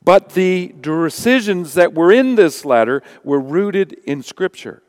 But 0.02 0.30
the 0.30 0.74
decisions 0.80 1.74
that 1.74 1.94
were 1.94 2.10
in 2.10 2.34
this 2.34 2.64
letter 2.64 3.00
were 3.22 3.38
rooted 3.38 3.92
in 3.92 4.24
Scripture. 4.24 4.82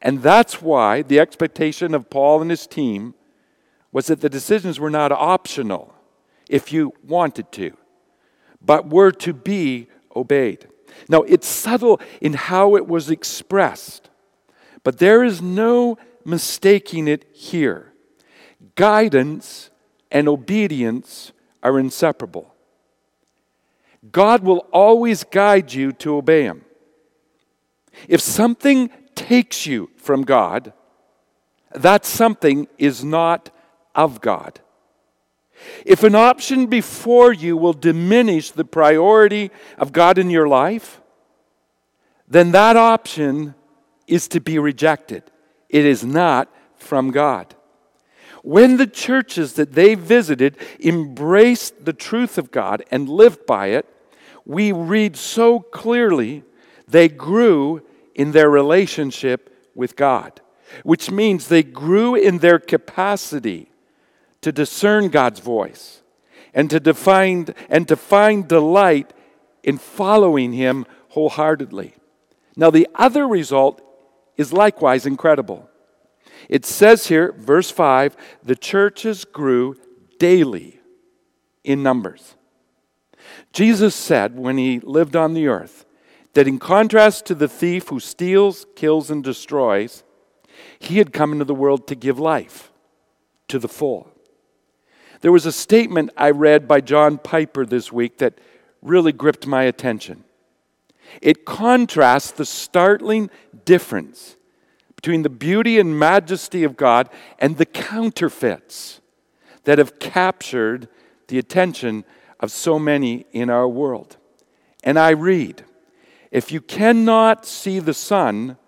And 0.00 0.22
that's 0.22 0.62
why 0.62 1.02
the 1.02 1.20
expectation 1.20 1.94
of 1.94 2.08
Paul 2.08 2.40
and 2.40 2.50
his 2.50 2.66
team 2.66 3.12
was 3.92 4.06
that 4.06 4.22
the 4.22 4.30
decisions 4.30 4.80
were 4.80 4.88
not 4.88 5.12
optional 5.12 5.94
if 6.48 6.72
you 6.72 6.94
wanted 7.06 7.52
to, 7.52 7.76
but 8.62 8.88
were 8.88 9.12
to 9.12 9.34
be 9.34 9.88
obeyed. 10.16 10.68
Now, 11.08 11.22
it's 11.22 11.46
subtle 11.46 12.00
in 12.20 12.34
how 12.34 12.76
it 12.76 12.86
was 12.86 13.10
expressed, 13.10 14.10
but 14.82 14.98
there 14.98 15.22
is 15.24 15.42
no 15.42 15.98
mistaking 16.24 17.08
it 17.08 17.26
here. 17.32 17.92
Guidance 18.74 19.70
and 20.10 20.28
obedience 20.28 21.32
are 21.62 21.78
inseparable. 21.78 22.54
God 24.10 24.42
will 24.42 24.66
always 24.72 25.24
guide 25.24 25.72
you 25.72 25.92
to 25.92 26.16
obey 26.16 26.42
Him. 26.42 26.64
If 28.08 28.20
something 28.20 28.90
takes 29.14 29.66
you 29.66 29.90
from 29.96 30.22
God, 30.22 30.72
that 31.74 32.04
something 32.04 32.68
is 32.78 33.04
not 33.04 33.50
of 33.94 34.20
God. 34.20 34.60
If 35.84 36.02
an 36.02 36.14
option 36.14 36.66
before 36.66 37.32
you 37.32 37.56
will 37.56 37.72
diminish 37.72 38.50
the 38.50 38.64
priority 38.64 39.50
of 39.78 39.92
God 39.92 40.18
in 40.18 40.30
your 40.30 40.48
life, 40.48 41.00
then 42.28 42.52
that 42.52 42.76
option 42.76 43.54
is 44.06 44.28
to 44.28 44.40
be 44.40 44.58
rejected. 44.58 45.22
It 45.68 45.84
is 45.84 46.04
not 46.04 46.52
from 46.76 47.10
God. 47.10 47.54
When 48.42 48.76
the 48.76 48.86
churches 48.86 49.54
that 49.54 49.72
they 49.72 49.94
visited 49.94 50.56
embraced 50.78 51.84
the 51.84 51.94
truth 51.94 52.36
of 52.36 52.50
God 52.50 52.84
and 52.90 53.08
lived 53.08 53.46
by 53.46 53.68
it, 53.68 53.86
we 54.44 54.72
read 54.72 55.16
so 55.16 55.60
clearly 55.60 56.42
they 56.86 57.08
grew 57.08 57.82
in 58.14 58.32
their 58.32 58.50
relationship 58.50 59.70
with 59.74 59.96
God, 59.96 60.40
which 60.82 61.10
means 61.10 61.48
they 61.48 61.62
grew 61.62 62.14
in 62.14 62.38
their 62.38 62.58
capacity 62.58 63.70
to 64.44 64.52
discern 64.52 65.08
God's 65.08 65.40
voice 65.40 66.02
and 66.52 66.68
to 66.68 66.78
define 66.78 67.46
and 67.70 67.88
to 67.88 67.96
find 67.96 68.46
delight 68.46 69.14
in 69.62 69.78
following 69.78 70.52
him 70.52 70.84
wholeheartedly. 71.08 71.94
Now 72.54 72.70
the 72.70 72.86
other 72.94 73.26
result 73.26 73.80
is 74.36 74.52
likewise 74.52 75.06
incredible. 75.06 75.70
It 76.50 76.66
says 76.66 77.06
here, 77.06 77.32
verse 77.32 77.70
5, 77.70 78.18
the 78.42 78.54
churches 78.54 79.24
grew 79.24 79.78
daily 80.18 80.78
in 81.64 81.82
numbers. 81.82 82.34
Jesus 83.50 83.94
said 83.94 84.36
when 84.36 84.58
he 84.58 84.78
lived 84.78 85.16
on 85.16 85.32
the 85.32 85.46
earth 85.46 85.86
that 86.34 86.46
in 86.46 86.58
contrast 86.58 87.24
to 87.26 87.34
the 87.34 87.48
thief 87.48 87.88
who 87.88 87.98
steals, 87.98 88.66
kills, 88.76 89.10
and 89.10 89.24
destroys, 89.24 90.04
he 90.78 90.98
had 90.98 91.14
come 91.14 91.32
into 91.32 91.46
the 91.46 91.54
world 91.54 91.86
to 91.86 91.94
give 91.94 92.18
life 92.18 92.70
to 93.48 93.58
the 93.58 93.68
full. 93.68 94.10
There 95.24 95.32
was 95.32 95.46
a 95.46 95.52
statement 95.52 96.10
I 96.18 96.32
read 96.32 96.68
by 96.68 96.82
John 96.82 97.16
Piper 97.16 97.64
this 97.64 97.90
week 97.90 98.18
that 98.18 98.38
really 98.82 99.10
gripped 99.10 99.46
my 99.46 99.62
attention. 99.62 100.22
It 101.22 101.46
contrasts 101.46 102.30
the 102.30 102.44
startling 102.44 103.30
difference 103.64 104.36
between 104.94 105.22
the 105.22 105.30
beauty 105.30 105.78
and 105.78 105.98
majesty 105.98 106.62
of 106.62 106.76
God 106.76 107.08
and 107.38 107.56
the 107.56 107.64
counterfeits 107.64 109.00
that 109.62 109.78
have 109.78 109.98
captured 109.98 110.88
the 111.28 111.38
attention 111.38 112.04
of 112.38 112.50
so 112.50 112.78
many 112.78 113.24
in 113.32 113.48
our 113.48 113.66
world. 113.66 114.18
And 114.82 114.98
I 114.98 115.12
read 115.12 115.64
If 116.30 116.52
you 116.52 116.60
cannot 116.60 117.46
see 117.46 117.78
the 117.78 117.94
sun, 117.94 118.58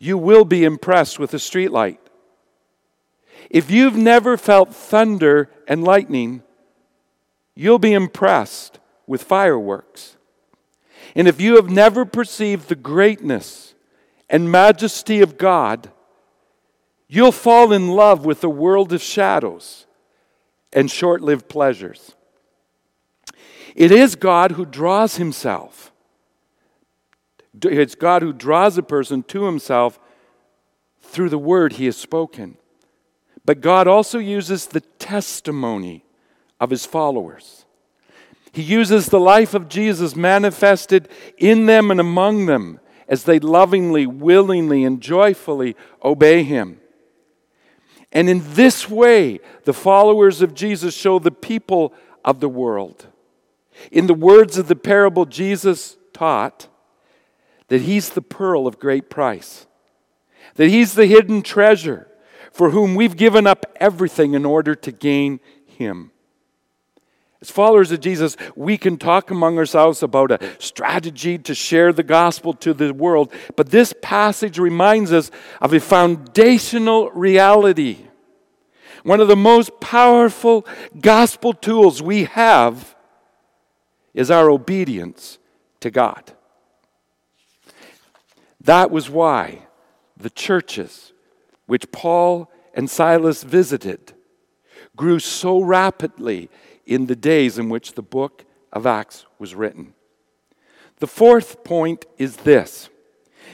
you 0.00 0.18
will 0.18 0.44
be 0.44 0.64
impressed 0.64 1.20
with 1.20 1.32
a 1.32 1.36
streetlight. 1.36 1.98
If 3.50 3.70
you've 3.70 3.96
never 3.96 4.36
felt 4.36 4.74
thunder 4.74 5.50
and 5.68 5.84
lightning, 5.84 6.42
you'll 7.54 7.78
be 7.78 7.92
impressed 7.92 8.78
with 9.06 9.22
fireworks. 9.22 10.16
And 11.14 11.28
if 11.28 11.40
you 11.40 11.56
have 11.56 11.70
never 11.70 12.04
perceived 12.04 12.68
the 12.68 12.74
greatness 12.74 13.74
and 14.28 14.50
majesty 14.50 15.20
of 15.20 15.38
God, 15.38 15.90
you'll 17.08 17.32
fall 17.32 17.72
in 17.72 17.88
love 17.88 18.24
with 18.24 18.42
a 18.42 18.48
world 18.48 18.92
of 18.92 19.02
shadows 19.02 19.86
and 20.72 20.90
short 20.90 21.20
lived 21.20 21.48
pleasures. 21.48 22.14
It 23.76 23.92
is 23.92 24.16
God 24.16 24.52
who 24.52 24.64
draws 24.64 25.16
himself. 25.16 25.92
It's 27.62 27.94
God 27.94 28.22
who 28.22 28.32
draws 28.32 28.76
a 28.78 28.82
person 28.82 29.22
to 29.24 29.44
himself 29.44 30.00
through 31.00 31.28
the 31.28 31.38
word 31.38 31.74
he 31.74 31.86
has 31.86 31.96
spoken. 31.96 32.56
But 33.44 33.60
God 33.60 33.86
also 33.86 34.18
uses 34.18 34.66
the 34.66 34.80
testimony 34.80 36.04
of 36.60 36.70
his 36.70 36.86
followers. 36.86 37.66
He 38.52 38.62
uses 38.62 39.06
the 39.06 39.20
life 39.20 39.52
of 39.52 39.68
Jesus 39.68 40.16
manifested 40.16 41.08
in 41.36 41.66
them 41.66 41.90
and 41.90 42.00
among 42.00 42.46
them 42.46 42.80
as 43.08 43.24
they 43.24 43.38
lovingly, 43.38 44.06
willingly, 44.06 44.84
and 44.84 45.00
joyfully 45.00 45.76
obey 46.02 46.42
him. 46.42 46.80
And 48.12 48.30
in 48.30 48.42
this 48.54 48.88
way, 48.88 49.40
the 49.64 49.72
followers 49.74 50.40
of 50.40 50.54
Jesus 50.54 50.94
show 50.94 51.18
the 51.18 51.32
people 51.32 51.92
of 52.24 52.40
the 52.40 52.48
world. 52.48 53.08
In 53.90 54.06
the 54.06 54.14
words 54.14 54.56
of 54.56 54.68
the 54.68 54.76
parable, 54.76 55.26
Jesus 55.26 55.96
taught 56.12 56.68
that 57.68 57.82
he's 57.82 58.10
the 58.10 58.22
pearl 58.22 58.66
of 58.66 58.78
great 58.78 59.10
price, 59.10 59.66
that 60.54 60.68
he's 60.68 60.94
the 60.94 61.06
hidden 61.06 61.42
treasure 61.42 62.08
for 62.54 62.70
whom 62.70 62.94
we've 62.94 63.16
given 63.16 63.48
up 63.48 63.66
everything 63.80 64.34
in 64.34 64.44
order 64.44 64.76
to 64.76 64.92
gain 64.92 65.40
him. 65.66 66.12
As 67.42 67.50
followers 67.50 67.90
of 67.90 67.98
Jesus, 67.98 68.36
we 68.54 68.78
can 68.78 68.96
talk 68.96 69.32
among 69.32 69.58
ourselves 69.58 70.04
about 70.04 70.30
a 70.30 70.38
strategy 70.60 71.36
to 71.36 71.52
share 71.52 71.92
the 71.92 72.04
gospel 72.04 72.54
to 72.54 72.72
the 72.72 72.94
world, 72.94 73.32
but 73.56 73.70
this 73.70 73.92
passage 74.00 74.56
reminds 74.56 75.12
us 75.12 75.32
of 75.60 75.74
a 75.74 75.80
foundational 75.80 77.10
reality. 77.10 78.06
One 79.02 79.18
of 79.18 79.26
the 79.26 79.34
most 79.34 79.80
powerful 79.80 80.64
gospel 81.00 81.54
tools 81.54 82.00
we 82.00 82.22
have 82.24 82.94
is 84.14 84.30
our 84.30 84.48
obedience 84.48 85.38
to 85.80 85.90
God. 85.90 86.32
That 88.60 88.92
was 88.92 89.10
why 89.10 89.66
the 90.16 90.30
churches 90.30 91.10
which 91.66 91.90
Paul 91.92 92.50
and 92.74 92.90
Silas 92.90 93.42
visited 93.42 94.14
grew 94.96 95.18
so 95.18 95.60
rapidly 95.60 96.50
in 96.86 97.06
the 97.06 97.16
days 97.16 97.58
in 97.58 97.68
which 97.68 97.92
the 97.92 98.02
book 98.02 98.44
of 98.72 98.86
Acts 98.86 99.26
was 99.38 99.54
written. 99.54 99.94
The 100.98 101.06
fourth 101.06 101.64
point 101.64 102.06
is 102.18 102.36
this 102.36 102.88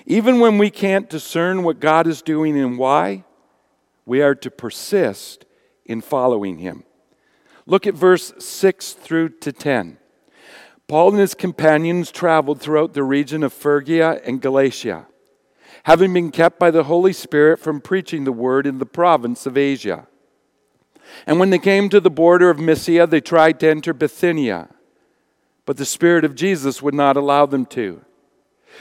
even 0.07 0.41
when 0.41 0.59
we 0.59 0.71
can't 0.71 1.11
discern 1.11 1.63
what 1.63 1.81
God 1.81 2.07
is 2.07 2.23
doing 2.23 2.59
and 2.59 2.79
why, 2.79 3.25
we 4.07 4.23
are 4.23 4.35
to 4.37 4.51
persist 4.51 5.45
in 5.85 6.01
following 6.01 6.59
Him. 6.59 6.85
Look 7.67 7.87
at 7.87 7.95
verse 7.95 8.33
6 8.39 8.93
through 8.95 9.31
to 9.41 9.53
10. 9.53 9.99
Paul 10.89 11.11
and 11.11 11.21
his 11.21 11.35
companions 11.35 12.11
traveled 12.11 12.61
throughout 12.61 12.95
the 12.95 13.05
region 13.05 13.45
of 13.45 13.53
Phrygia 13.53 14.21
and 14.25 14.41
Galatia, 14.41 15.07
having 15.85 16.13
been 16.13 16.31
kept 16.31 16.59
by 16.59 16.71
the 16.71 16.85
Holy 16.85 17.13
Spirit 17.13 17.59
from 17.59 17.81
preaching 17.81 18.25
the 18.25 18.33
word 18.33 18.67
in 18.67 18.79
the 18.79 18.87
province 18.87 19.47
of 19.47 19.57
Asia. 19.57 20.07
And 21.27 21.41
when 21.41 21.51
they 21.51 21.59
came 21.59 21.89
to 21.89 22.01
the 22.01 22.11
border 22.11 22.51
of 22.51 22.59
Mysia, 22.59 23.07
they 23.07 23.21
tried 23.21 23.61
to 23.61 23.69
enter 23.69 23.93
Bithynia, 23.93 24.69
but 25.67 25.77
the 25.77 25.85
Spirit 25.85 26.25
of 26.25 26.35
Jesus 26.35 26.83
would 26.83 26.95
not 26.95 27.17
allow 27.17 27.47
them 27.47 27.67
to. 27.67 28.05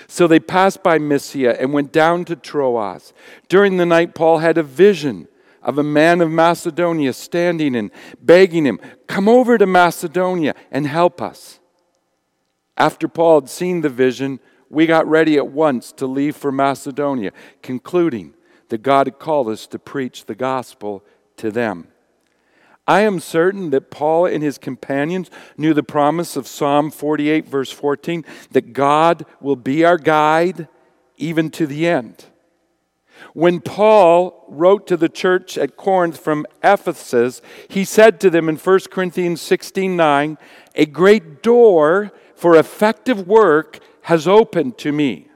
So 0.08 0.28
they 0.28 0.40
passed 0.40 0.84
by 0.84 0.98
Mysia 0.98 1.60
and 1.60 1.74
went 1.74 1.92
down 1.92 2.26
to 2.26 2.36
Troas. 2.36 3.14
During 3.48 3.78
the 3.78 3.86
night, 3.86 4.16
Paul 4.16 4.40
had 4.40 4.58
a 4.58 4.64
vision 4.64 5.28
of 5.62 5.78
a 5.78 5.84
man 5.84 6.22
of 6.22 6.32
Macedonia 6.32 7.14
standing 7.14 7.76
and 7.76 7.92
begging 8.22 8.66
him, 8.66 8.80
Come 9.08 9.28
over 9.28 9.58
to 9.58 9.66
Macedonia 9.66 10.56
and 10.72 10.88
help 10.88 11.22
us. 11.22 11.60
After 12.78 13.08
Paul 13.08 13.42
had 13.42 13.50
seen 13.50 13.82
the 13.82 13.90
vision, 13.90 14.40
we 14.70 14.86
got 14.86 15.08
ready 15.08 15.38
at 15.38 15.48
once 15.48 15.92
to 15.94 16.06
leave 16.06 16.36
for 16.36 16.52
Macedonia, 16.52 17.32
concluding 17.62 18.34
that 18.70 18.84
God 18.84 19.08
had 19.08 19.20
called 19.20 19.48
us 19.50 19.68
to 19.68 19.80
preach 19.80 20.26
the 20.26 20.36
gospel 20.36 21.04
to 21.38 21.52
them. 21.52 21.88
I 22.88 23.02
am 23.02 23.20
certain 23.20 23.70
that 23.70 23.92
Paul 23.92 24.26
and 24.26 24.42
his 24.42 24.58
companions 24.58 25.30
knew 25.58 25.74
the 25.74 25.84
promise 25.84 26.36
of 26.36 26.48
Psalm 26.48 26.90
48, 26.90 27.48
verse 27.48 27.72
14, 27.72 28.26
that 28.52 28.74
God 28.74 29.26
will 29.40 29.56
be 29.56 29.86
our 29.86 29.98
guide 29.98 30.68
even 31.18 31.52
to 31.52 31.68
the 31.68 31.88
end. 31.88 32.26
When 33.34 33.60
Paul 33.60 34.46
wrote 34.48 34.88
to 34.88 34.98
the 34.98 35.10
church 35.10 35.58
at 35.58 35.78
Corinth 35.78 36.18
from 36.18 36.46
Ephesus, 36.64 37.42
he 37.68 37.84
said 37.84 38.20
to 38.22 38.30
them 38.30 38.50
in 38.50 38.56
1 38.56 38.80
Corinthians 38.90 39.42
16 39.42 39.96
9, 39.96 40.38
A 40.76 40.86
great 40.86 41.44
door 41.44 42.12
for 42.34 42.56
effective 42.56 43.28
work 43.28 43.80
has 44.04 44.28
opened 44.28 44.78
to 44.80 44.92
me 44.92 45.30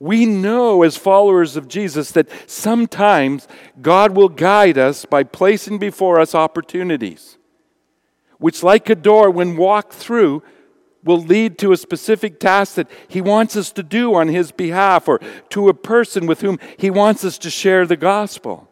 we 0.00 0.24
know 0.24 0.82
as 0.82 0.96
followers 0.96 1.56
of 1.56 1.68
Jesus 1.68 2.12
that 2.12 2.28
sometimes 2.50 3.48
God 3.80 4.12
will 4.12 4.30
guide 4.30 4.78
us 4.78 5.04
by 5.04 5.24
placing 5.24 5.78
before 5.78 6.18
us 6.18 6.34
opportunities, 6.34 7.36
which, 8.38 8.62
like 8.62 8.88
a 8.88 8.94
door, 8.94 9.30
when 9.30 9.56
walked 9.56 9.92
through, 9.92 10.42
will 11.02 11.20
lead 11.20 11.58
to 11.58 11.72
a 11.72 11.76
specific 11.76 12.38
task 12.38 12.74
that 12.74 12.90
He 13.08 13.20
wants 13.20 13.56
us 13.56 13.72
to 13.72 13.82
do 13.82 14.14
on 14.14 14.28
His 14.28 14.52
behalf 14.52 15.08
or 15.08 15.20
to 15.50 15.68
a 15.68 15.74
person 15.74 16.26
with 16.26 16.40
whom 16.40 16.58
He 16.78 16.90
wants 16.90 17.24
us 17.24 17.36
to 17.38 17.50
share 17.50 17.86
the 17.86 17.96
gospel. 17.96 18.68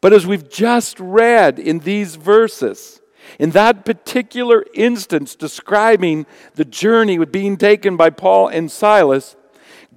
But 0.00 0.12
as 0.12 0.26
we've 0.26 0.48
just 0.48 0.98
read 0.98 1.60
in 1.60 1.80
these 1.80 2.16
verses, 2.16 3.00
in 3.38 3.50
that 3.50 3.84
particular 3.84 4.64
instance, 4.74 5.34
describing 5.34 6.26
the 6.54 6.64
journey 6.64 7.22
being 7.24 7.56
taken 7.56 7.96
by 7.96 8.10
Paul 8.10 8.48
and 8.48 8.70
Silas, 8.70 9.36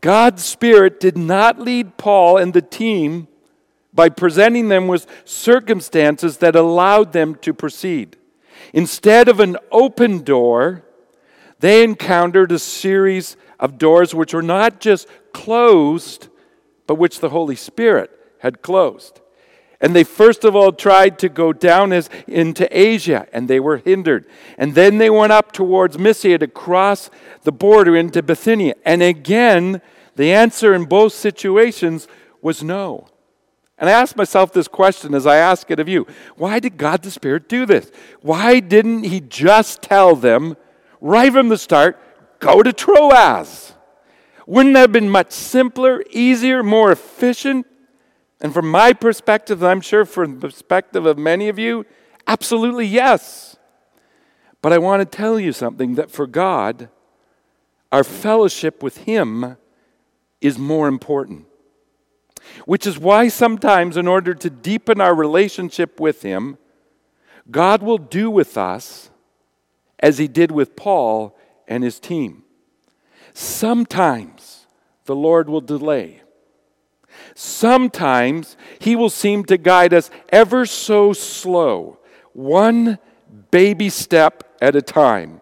God's 0.02 0.44
Spirit 0.44 1.00
did 1.00 1.18
not 1.18 1.60
lead 1.60 1.98
Paul 1.98 2.38
and 2.38 2.54
the 2.54 2.62
team 2.62 3.28
by 3.94 4.10
presenting 4.10 4.68
them 4.68 4.88
with 4.88 5.08
circumstances 5.24 6.38
that 6.38 6.56
allowed 6.56 7.14
them 7.14 7.36
to 7.36 7.54
proceed. 7.54 8.18
Instead 8.74 9.30
of 9.30 9.40
an 9.40 9.58
open 9.72 10.24
door, 10.24 10.84
they 11.60 11.84
encountered 11.84 12.52
a 12.52 12.60
series 12.60 13.38
of 13.60 13.78
doors 13.78 14.14
which 14.14 14.34
were 14.34 14.42
not 14.42 14.80
just 14.80 15.08
closed, 15.34 16.28
but 16.88 16.96
which 16.96 17.20
the 17.22 17.30
Holy 17.30 17.56
Spirit 17.56 18.12
had 18.40 18.62
closed. 18.62 19.22
And 19.82 19.96
they 19.96 20.04
first 20.04 20.44
of 20.44 20.56
all 20.56 20.72
tried 20.72 21.20
to 21.20 21.30
go 21.30 21.52
down 21.54 21.92
as, 21.92 22.10
into 22.28 22.68
Asia, 22.78 23.28
and 23.34 23.48
they 23.48 23.60
were 23.60 23.78
hindered. 23.78 24.26
And 24.58 24.74
then 24.74 24.98
they 24.98 25.10
went 25.10 25.34
up 25.34 25.52
towards 25.52 26.00
Mysia 26.00 26.38
to 26.40 26.48
cross 26.48 27.10
the 27.44 27.52
border 27.52 27.96
into 27.96 28.24
Bithynia. 28.24 28.76
And 28.86 29.04
again, 29.04 29.82
the 30.16 30.32
answer 30.32 30.74
in 30.74 30.86
both 30.86 31.14
situations 31.14 32.08
was 32.42 32.64
no. 32.64 33.08
And 33.78 33.90
I 33.90 33.94
asked 33.94 34.16
myself 34.16 34.54
this 34.54 34.70
question 34.70 35.14
as 35.14 35.28
I 35.28 35.38
ask 35.38 35.70
it 35.70 35.80
of 35.80 35.90
you 35.90 36.08
why 36.38 36.60
did 36.60 36.78
God 36.78 37.02
the 37.02 37.12
Spirit 37.12 37.50
do 37.50 37.66
this? 37.66 37.92
Why 38.22 38.60
didn't 38.60 39.04
He 39.04 39.20
just 39.20 39.82
tell 39.82 40.16
them 40.16 40.56
right 41.02 41.32
from 41.32 41.50
the 41.50 41.58
start, 41.58 42.00
go 42.40 42.64
to 42.64 42.72
Troas? 42.72 43.74
Wouldn't 44.48 44.76
that 44.76 44.82
have 44.82 44.92
been 44.92 45.10
much 45.10 45.32
simpler, 45.32 46.04
easier, 46.12 46.64
more 46.64 46.92
efficient? 46.92 47.66
And 48.42 48.54
from 48.54 48.70
my 48.70 48.94
perspective, 48.94 49.64
I'm 49.64 49.82
sure 49.82 50.06
from 50.06 50.40
the 50.40 50.48
perspective 50.48 51.06
of 51.06 51.18
many 51.18 51.50
of 51.50 51.58
you, 51.58 51.86
absolutely 52.28 52.86
yes. 52.86 53.56
But 54.62 54.74
I 54.74 54.78
want 54.78 55.02
to 55.02 55.18
tell 55.18 55.40
you 55.40 55.52
something 55.52 55.96
that 55.96 56.12
for 56.12 56.28
God, 56.28 56.90
our 57.92 58.04
fellowship 58.04 58.84
with 58.84 58.98
Him 59.00 59.58
is 60.42 60.58
more 60.58 60.88
important. 60.88 61.46
Which 62.66 62.86
is 62.86 63.00
why 63.00 63.28
sometimes, 63.30 63.98
in 63.98 64.08
order 64.08 64.34
to 64.34 64.50
deepen 64.50 65.02
our 65.02 65.16
relationship 65.16 66.00
with 66.00 66.22
Him, 66.22 66.58
God 67.50 67.82
will 67.82 67.98
do 67.98 68.30
with 68.30 68.58
us 68.58 69.10
as 70.00 70.18
He 70.18 70.28
did 70.28 70.52
with 70.52 70.76
Paul 70.76 71.36
and 71.68 71.84
his 71.84 72.00
team. 72.00 72.44
Sometimes 73.34 74.68
the 75.06 75.16
Lord 75.16 75.50
will 75.50 75.62
delay. 75.62 76.22
Sometimes 77.36 78.56
He 78.80 78.96
will 78.96 79.10
seem 79.10 79.44
to 79.46 79.58
guide 79.58 79.94
us 79.94 80.10
ever 80.30 80.66
so 80.66 81.12
slow, 81.12 82.00
one 82.32 82.98
baby 83.52 83.90
step 83.90 84.56
at 84.62 84.76
a 84.76 84.82
time. 84.82 85.42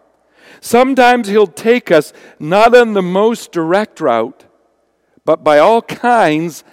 Sometimes 0.59 1.27
He'll 1.27 1.47
take 1.47 1.91
us 1.91 2.11
not 2.39 2.75
on 2.75 2.93
the 2.93 3.03
most 3.03 3.51
direct 3.51 4.01
route, 4.01 4.45
but 5.23 5.43
by 5.43 5.59
all 5.59 5.83
kinds 5.83 6.63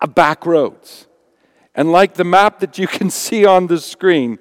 of 0.00 0.14
back 0.14 0.46
roads. 0.46 1.06
And 1.74 1.92
like 1.92 2.14
the 2.14 2.24
map 2.24 2.60
that 2.60 2.78
you 2.78 2.86
can 2.98 3.10
see 3.10 3.44
on 3.44 3.66
the 3.66 3.78
screen, 3.78 4.38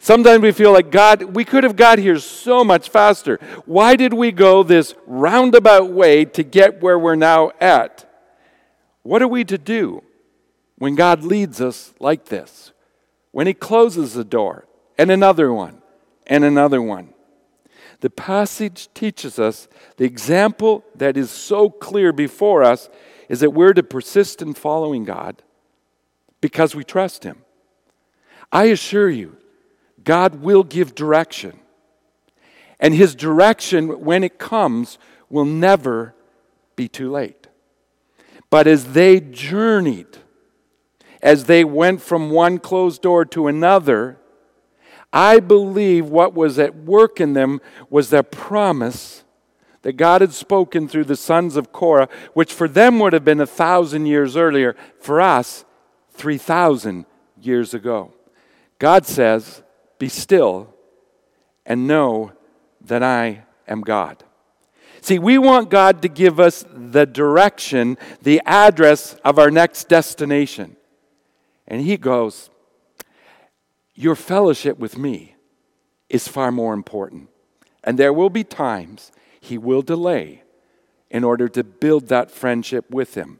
sometimes 0.00 0.42
we 0.42 0.50
feel 0.50 0.72
like, 0.72 0.90
God, 0.90 1.22
we 1.36 1.44
could 1.44 1.62
have 1.62 1.76
got 1.76 1.98
here 2.00 2.18
so 2.18 2.64
much 2.64 2.88
faster. 2.88 3.38
Why 3.66 3.94
did 3.94 4.12
we 4.12 4.32
go 4.32 4.64
this 4.64 4.96
roundabout 5.06 5.90
way 5.90 6.24
to 6.24 6.42
get 6.42 6.82
where 6.82 6.98
we're 6.98 7.14
now 7.14 7.52
at? 7.60 8.05
What 9.06 9.22
are 9.22 9.28
we 9.28 9.44
to 9.44 9.56
do 9.56 10.02
when 10.78 10.96
God 10.96 11.22
leads 11.22 11.60
us 11.60 11.94
like 12.00 12.24
this? 12.24 12.72
When 13.30 13.46
He 13.46 13.54
closes 13.54 14.16
a 14.16 14.24
door 14.24 14.66
and 14.98 15.12
another 15.12 15.52
one 15.52 15.80
and 16.26 16.42
another 16.42 16.82
one? 16.82 17.14
The 18.00 18.10
passage 18.10 18.88
teaches 18.94 19.38
us 19.38 19.68
the 19.96 20.04
example 20.04 20.84
that 20.96 21.16
is 21.16 21.30
so 21.30 21.70
clear 21.70 22.12
before 22.12 22.64
us 22.64 22.88
is 23.28 23.38
that 23.40 23.50
we're 23.50 23.74
to 23.74 23.84
persist 23.84 24.42
in 24.42 24.54
following 24.54 25.04
God 25.04 25.40
because 26.40 26.74
we 26.74 26.82
trust 26.82 27.22
Him. 27.22 27.44
I 28.50 28.64
assure 28.64 29.08
you, 29.08 29.36
God 30.02 30.42
will 30.42 30.64
give 30.64 30.96
direction. 30.96 31.60
And 32.80 32.92
His 32.92 33.14
direction, 33.14 34.00
when 34.00 34.24
it 34.24 34.40
comes, 34.40 34.98
will 35.30 35.44
never 35.44 36.12
be 36.74 36.88
too 36.88 37.08
late. 37.12 37.46
But 38.50 38.66
as 38.66 38.92
they 38.92 39.20
journeyed, 39.20 40.18
as 41.22 41.44
they 41.44 41.64
went 41.64 42.00
from 42.00 42.30
one 42.30 42.58
closed 42.58 43.02
door 43.02 43.24
to 43.26 43.48
another, 43.48 44.18
I 45.12 45.40
believe 45.40 46.06
what 46.06 46.34
was 46.34 46.58
at 46.58 46.74
work 46.74 47.20
in 47.20 47.32
them 47.32 47.60
was 47.90 48.10
the 48.10 48.22
promise 48.22 49.24
that 49.82 49.94
God 49.96 50.20
had 50.20 50.32
spoken 50.32 50.88
through 50.88 51.04
the 51.04 51.16
sons 51.16 51.56
of 51.56 51.72
Korah, 51.72 52.08
which 52.34 52.52
for 52.52 52.66
them 52.66 52.98
would 52.98 53.12
have 53.12 53.24
been 53.24 53.40
a 53.40 53.46
thousand 53.46 54.06
years 54.06 54.36
earlier, 54.36 54.74
for 55.00 55.20
us, 55.20 55.64
3,000 56.12 57.06
years 57.40 57.72
ago. 57.72 58.12
God 58.78 59.06
says, 59.06 59.62
Be 59.98 60.08
still 60.08 60.74
and 61.64 61.86
know 61.86 62.32
that 62.80 63.02
I 63.02 63.44
am 63.68 63.82
God. 63.82 64.24
See, 65.06 65.20
we 65.20 65.38
want 65.38 65.70
God 65.70 66.02
to 66.02 66.08
give 66.08 66.40
us 66.40 66.64
the 66.68 67.06
direction, 67.06 67.96
the 68.22 68.42
address 68.44 69.14
of 69.24 69.38
our 69.38 69.52
next 69.52 69.88
destination. 69.88 70.76
And 71.68 71.80
He 71.80 71.96
goes, 71.96 72.50
Your 73.94 74.16
fellowship 74.16 74.80
with 74.80 74.98
me 74.98 75.36
is 76.08 76.26
far 76.26 76.50
more 76.50 76.74
important. 76.74 77.28
And 77.84 77.96
there 77.96 78.12
will 78.12 78.30
be 78.30 78.42
times 78.42 79.12
He 79.40 79.56
will 79.56 79.80
delay 79.80 80.42
in 81.08 81.22
order 81.22 81.46
to 81.50 81.62
build 81.62 82.08
that 82.08 82.32
friendship 82.32 82.90
with 82.90 83.14
Him. 83.14 83.38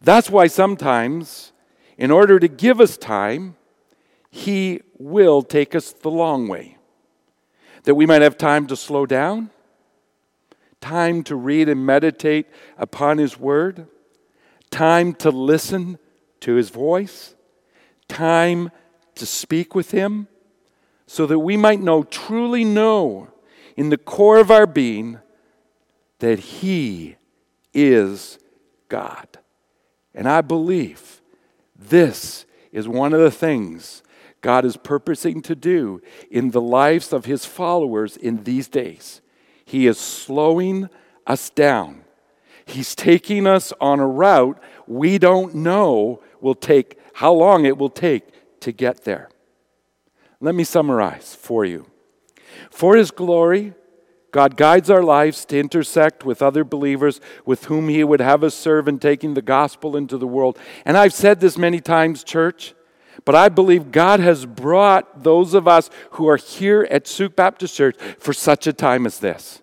That's 0.00 0.30
why 0.30 0.46
sometimes, 0.46 1.50
in 1.96 2.12
order 2.12 2.38
to 2.38 2.46
give 2.46 2.80
us 2.80 2.96
time, 2.96 3.56
He 4.30 4.82
will 4.98 5.42
take 5.42 5.74
us 5.74 5.90
the 5.90 6.12
long 6.12 6.46
way. 6.46 6.76
That 7.82 7.96
we 7.96 8.06
might 8.06 8.22
have 8.22 8.38
time 8.38 8.68
to 8.68 8.76
slow 8.76 9.04
down, 9.04 9.50
time 10.80 11.22
to 11.24 11.36
read 11.36 11.68
and 11.68 11.84
meditate 11.84 12.46
upon 12.76 13.18
His 13.18 13.38
Word, 13.38 13.86
time 14.70 15.14
to 15.14 15.30
listen 15.30 15.98
to 16.40 16.54
His 16.54 16.70
voice, 16.70 17.34
time 18.08 18.70
to 19.14 19.26
speak 19.26 19.74
with 19.74 19.90
Him, 19.90 20.28
so 21.06 21.26
that 21.26 21.38
we 21.38 21.56
might 21.56 21.80
know, 21.80 22.02
truly 22.02 22.64
know, 22.64 23.28
in 23.76 23.90
the 23.90 23.98
core 23.98 24.38
of 24.38 24.50
our 24.50 24.66
being, 24.66 25.18
that 26.18 26.38
He 26.38 27.16
is 27.72 28.38
God. 28.88 29.38
And 30.14 30.28
I 30.28 30.40
believe 30.40 31.22
this 31.76 32.44
is 32.72 32.88
one 32.88 33.14
of 33.14 33.20
the 33.20 33.30
things 33.30 34.02
God 34.40 34.64
is 34.64 34.76
purposing 34.76 35.42
to 35.42 35.54
do 35.54 36.00
in 36.30 36.50
the 36.50 36.60
lives 36.60 37.12
of 37.12 37.24
His 37.24 37.44
followers 37.44 38.16
in 38.16 38.44
these 38.44 38.68
days. 38.68 39.20
He 39.68 39.86
is 39.86 39.98
slowing 39.98 40.88
us 41.26 41.50
down. 41.50 42.04
He's 42.64 42.94
taking 42.94 43.46
us 43.46 43.70
on 43.82 44.00
a 44.00 44.06
route 44.06 44.58
we 44.86 45.18
don't 45.18 45.54
know 45.54 46.22
will 46.40 46.54
take 46.54 46.98
how 47.12 47.34
long 47.34 47.66
it 47.66 47.76
will 47.76 47.90
take 47.90 48.60
to 48.60 48.72
get 48.72 49.04
there. 49.04 49.28
Let 50.40 50.54
me 50.54 50.64
summarize 50.64 51.34
for 51.34 51.66
you. 51.66 51.84
For 52.70 52.96
his 52.96 53.10
glory, 53.10 53.74
God 54.30 54.56
guides 54.56 54.88
our 54.88 55.02
lives 55.02 55.44
to 55.44 55.58
intersect 55.58 56.24
with 56.24 56.40
other 56.40 56.64
believers 56.64 57.20
with 57.44 57.66
whom 57.66 57.90
He 57.90 58.02
would 58.02 58.20
have 58.20 58.42
us 58.42 58.54
serve 58.54 58.88
in 58.88 58.98
taking 58.98 59.34
the 59.34 59.42
gospel 59.42 59.96
into 59.96 60.16
the 60.16 60.26
world. 60.26 60.58
And 60.86 60.96
I've 60.96 61.14
said 61.14 61.40
this 61.40 61.58
many 61.58 61.80
times, 61.80 62.24
church, 62.24 62.74
but 63.28 63.34
I 63.34 63.50
believe 63.50 63.92
God 63.92 64.20
has 64.20 64.46
brought 64.46 65.22
those 65.22 65.52
of 65.52 65.68
us 65.68 65.90
who 66.12 66.26
are 66.30 66.38
here 66.38 66.88
at 66.90 67.06
Sooke 67.06 67.36
Baptist 67.36 67.76
Church 67.76 67.94
for 68.18 68.32
such 68.32 68.66
a 68.66 68.72
time 68.72 69.04
as 69.04 69.18
this. 69.18 69.60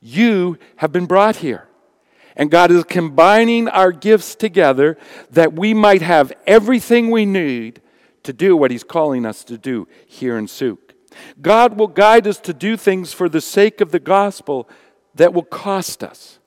You 0.00 0.58
have 0.76 0.92
been 0.92 1.04
brought 1.04 1.36
here. 1.36 1.68
And 2.36 2.50
God 2.50 2.70
is 2.70 2.84
combining 2.84 3.68
our 3.68 3.92
gifts 3.92 4.34
together 4.34 4.96
that 5.30 5.52
we 5.52 5.74
might 5.74 6.00
have 6.00 6.32
everything 6.46 7.10
we 7.10 7.26
need 7.26 7.82
to 8.22 8.32
do 8.32 8.56
what 8.56 8.70
He's 8.70 8.82
calling 8.82 9.26
us 9.26 9.44
to 9.44 9.58
do 9.58 9.86
here 10.06 10.38
in 10.38 10.48
Sooke. 10.48 10.94
God 11.42 11.76
will 11.78 11.88
guide 11.88 12.26
us 12.26 12.40
to 12.40 12.54
do 12.54 12.78
things 12.78 13.12
for 13.12 13.28
the 13.28 13.42
sake 13.42 13.82
of 13.82 13.92
the 13.92 14.00
gospel 14.00 14.70
that 15.14 15.34
will 15.34 15.42
cost 15.42 16.02
us. 16.02 16.38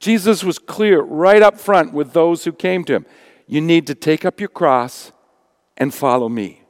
Jesus 0.00 0.42
was 0.42 0.58
clear 0.58 1.02
right 1.02 1.40
up 1.40 1.60
front 1.60 1.92
with 1.92 2.14
those 2.14 2.42
who 2.42 2.52
came 2.52 2.82
to 2.82 2.94
him. 2.94 3.06
You 3.46 3.60
need 3.60 3.86
to 3.86 3.94
take 3.94 4.24
up 4.24 4.40
your 4.40 4.48
cross 4.48 5.12
and 5.76 5.92
follow 5.92 6.28
me. 6.28 6.62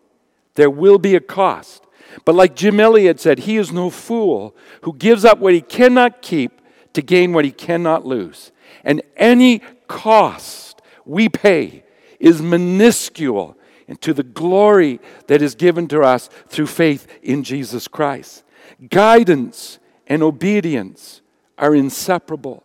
There 0.55 0.71
will 0.71 0.99
be 0.99 1.15
a 1.15 1.21
cost. 1.21 1.85
But 2.25 2.35
like 2.35 2.55
Jim 2.55 2.79
Elliot 2.81 3.21
said, 3.21 3.41
he 3.41 3.57
is 3.57 3.73
no 3.73 3.91
fool 3.91 4.55
who 4.83 4.95
gives 4.95 5.25
up 5.25 5.39
what 5.39 5.55
he 5.55 5.61
cannot 5.61 6.23
keep 6.23 6.61
to 6.93 7.03
gain 7.03 7.33
what 7.33 7.45
he 7.45 7.51
cannot 7.51 8.07
lose. 8.07 8.53
And 8.85 9.03
any 9.17 9.61
cost 9.89 10.81
we 11.05 11.29
pay 11.29 11.85
is 12.21 12.41
minuscule 12.41 13.57
and 13.89 14.01
to 14.01 14.15
the 14.15 14.23
glory 14.23 15.01
that 15.27 15.43
is 15.43 15.55
given 15.55 15.89
to 15.89 16.01
us 16.01 16.31
through 16.49 16.67
faith 16.67 17.07
in 17.23 17.43
Jesus 17.43 17.89
Christ. 17.89 18.45
Guidance 18.89 19.79
and 20.07 20.23
obedience 20.23 21.21
are 21.59 21.75
inseparable. 21.75 22.64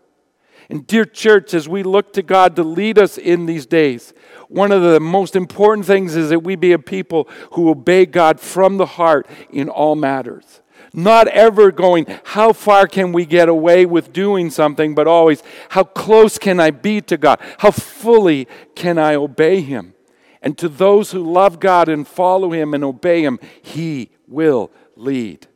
And, 0.70 0.86
dear 0.86 1.06
church, 1.06 1.56
as 1.56 1.68
we 1.68 1.82
look 1.82 2.14
to 2.14 2.22
God 2.22 2.56
to 2.56 2.64
lead 2.64 3.00
us 3.00 3.18
in 3.18 3.48
these 3.48 3.66
days, 3.66 4.14
one 4.50 4.72
of 4.72 4.84
the 4.84 5.00
most 5.00 5.36
important 5.36 5.88
things 5.88 6.16
is 6.16 6.30
that 6.30 6.44
we 6.44 6.56
be 6.56 6.74
a 6.74 6.80
people 6.80 7.28
who 7.54 7.70
obey 7.70 8.06
God 8.06 8.40
from 8.40 8.78
the 8.78 8.86
heart 8.86 9.28
in 9.52 9.68
all 9.68 9.96
matters. 9.96 10.62
Not 10.94 11.28
ever 11.28 11.72
going, 11.72 12.06
how 12.24 12.54
far 12.54 12.88
can 12.88 13.12
we 13.12 13.26
get 13.26 13.50
away 13.50 13.86
with 13.86 14.14
doing 14.14 14.50
something, 14.50 14.96
but 14.96 15.08
always, 15.08 15.44
how 15.70 15.84
close 15.84 16.38
can 16.38 16.60
I 16.60 16.72
be 16.72 17.02
to 17.02 17.18
God? 17.18 17.40
How 17.60 17.72
fully 17.72 18.48
can 18.76 18.98
I 18.98 19.16
obey 19.16 19.62
Him? 19.62 19.94
And 20.42 20.58
to 20.58 20.70
those 20.70 21.12
who 21.12 21.32
love 21.32 21.60
God 21.60 21.90
and 21.90 22.08
follow 22.08 22.52
Him 22.52 22.74
and 22.74 22.84
obey 22.84 23.24
Him, 23.24 23.40
He 23.62 24.12
will 24.28 24.72
lead. 24.96 25.48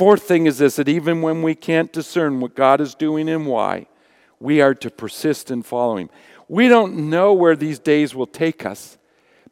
Fourth 0.00 0.22
thing 0.22 0.46
is 0.46 0.56
this 0.56 0.76
that 0.76 0.88
even 0.88 1.20
when 1.20 1.42
we 1.42 1.54
can't 1.54 1.92
discern 1.92 2.40
what 2.40 2.54
God 2.54 2.80
is 2.80 2.94
doing 2.94 3.28
and 3.28 3.46
why, 3.46 3.86
we 4.38 4.62
are 4.62 4.74
to 4.76 4.88
persist 4.88 5.50
in 5.50 5.62
following. 5.62 6.08
We 6.48 6.68
don't 6.68 7.10
know 7.10 7.34
where 7.34 7.54
these 7.54 7.78
days 7.78 8.14
will 8.14 8.26
take 8.26 8.64
us, 8.64 8.96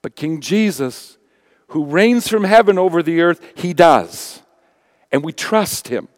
but 0.00 0.16
King 0.16 0.40
Jesus, 0.40 1.18
who 1.66 1.84
reigns 1.84 2.28
from 2.28 2.44
heaven 2.44 2.78
over 2.78 3.02
the 3.02 3.20
earth, 3.20 3.42
He 3.56 3.74
does. 3.74 4.40
And 5.12 5.22
we 5.22 5.34
trust 5.34 5.88
Him 5.88 6.08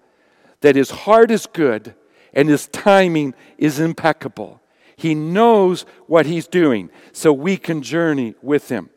that 0.61 0.77
His 0.77 0.91
heart 0.93 1.33
is 1.33 1.47
good 1.53 1.97
and 2.33 2.49
His 2.49 2.69
timing 2.69 3.35
is 3.59 3.81
impeccable. 3.81 4.63
He 4.95 5.13
knows 5.13 5.85
what 6.07 6.27
He's 6.27 6.47
doing, 6.47 6.91
so 7.11 7.33
we 7.33 7.57
can 7.57 7.83
journey 7.83 8.37
with 8.43 8.69
Him. 8.69 8.91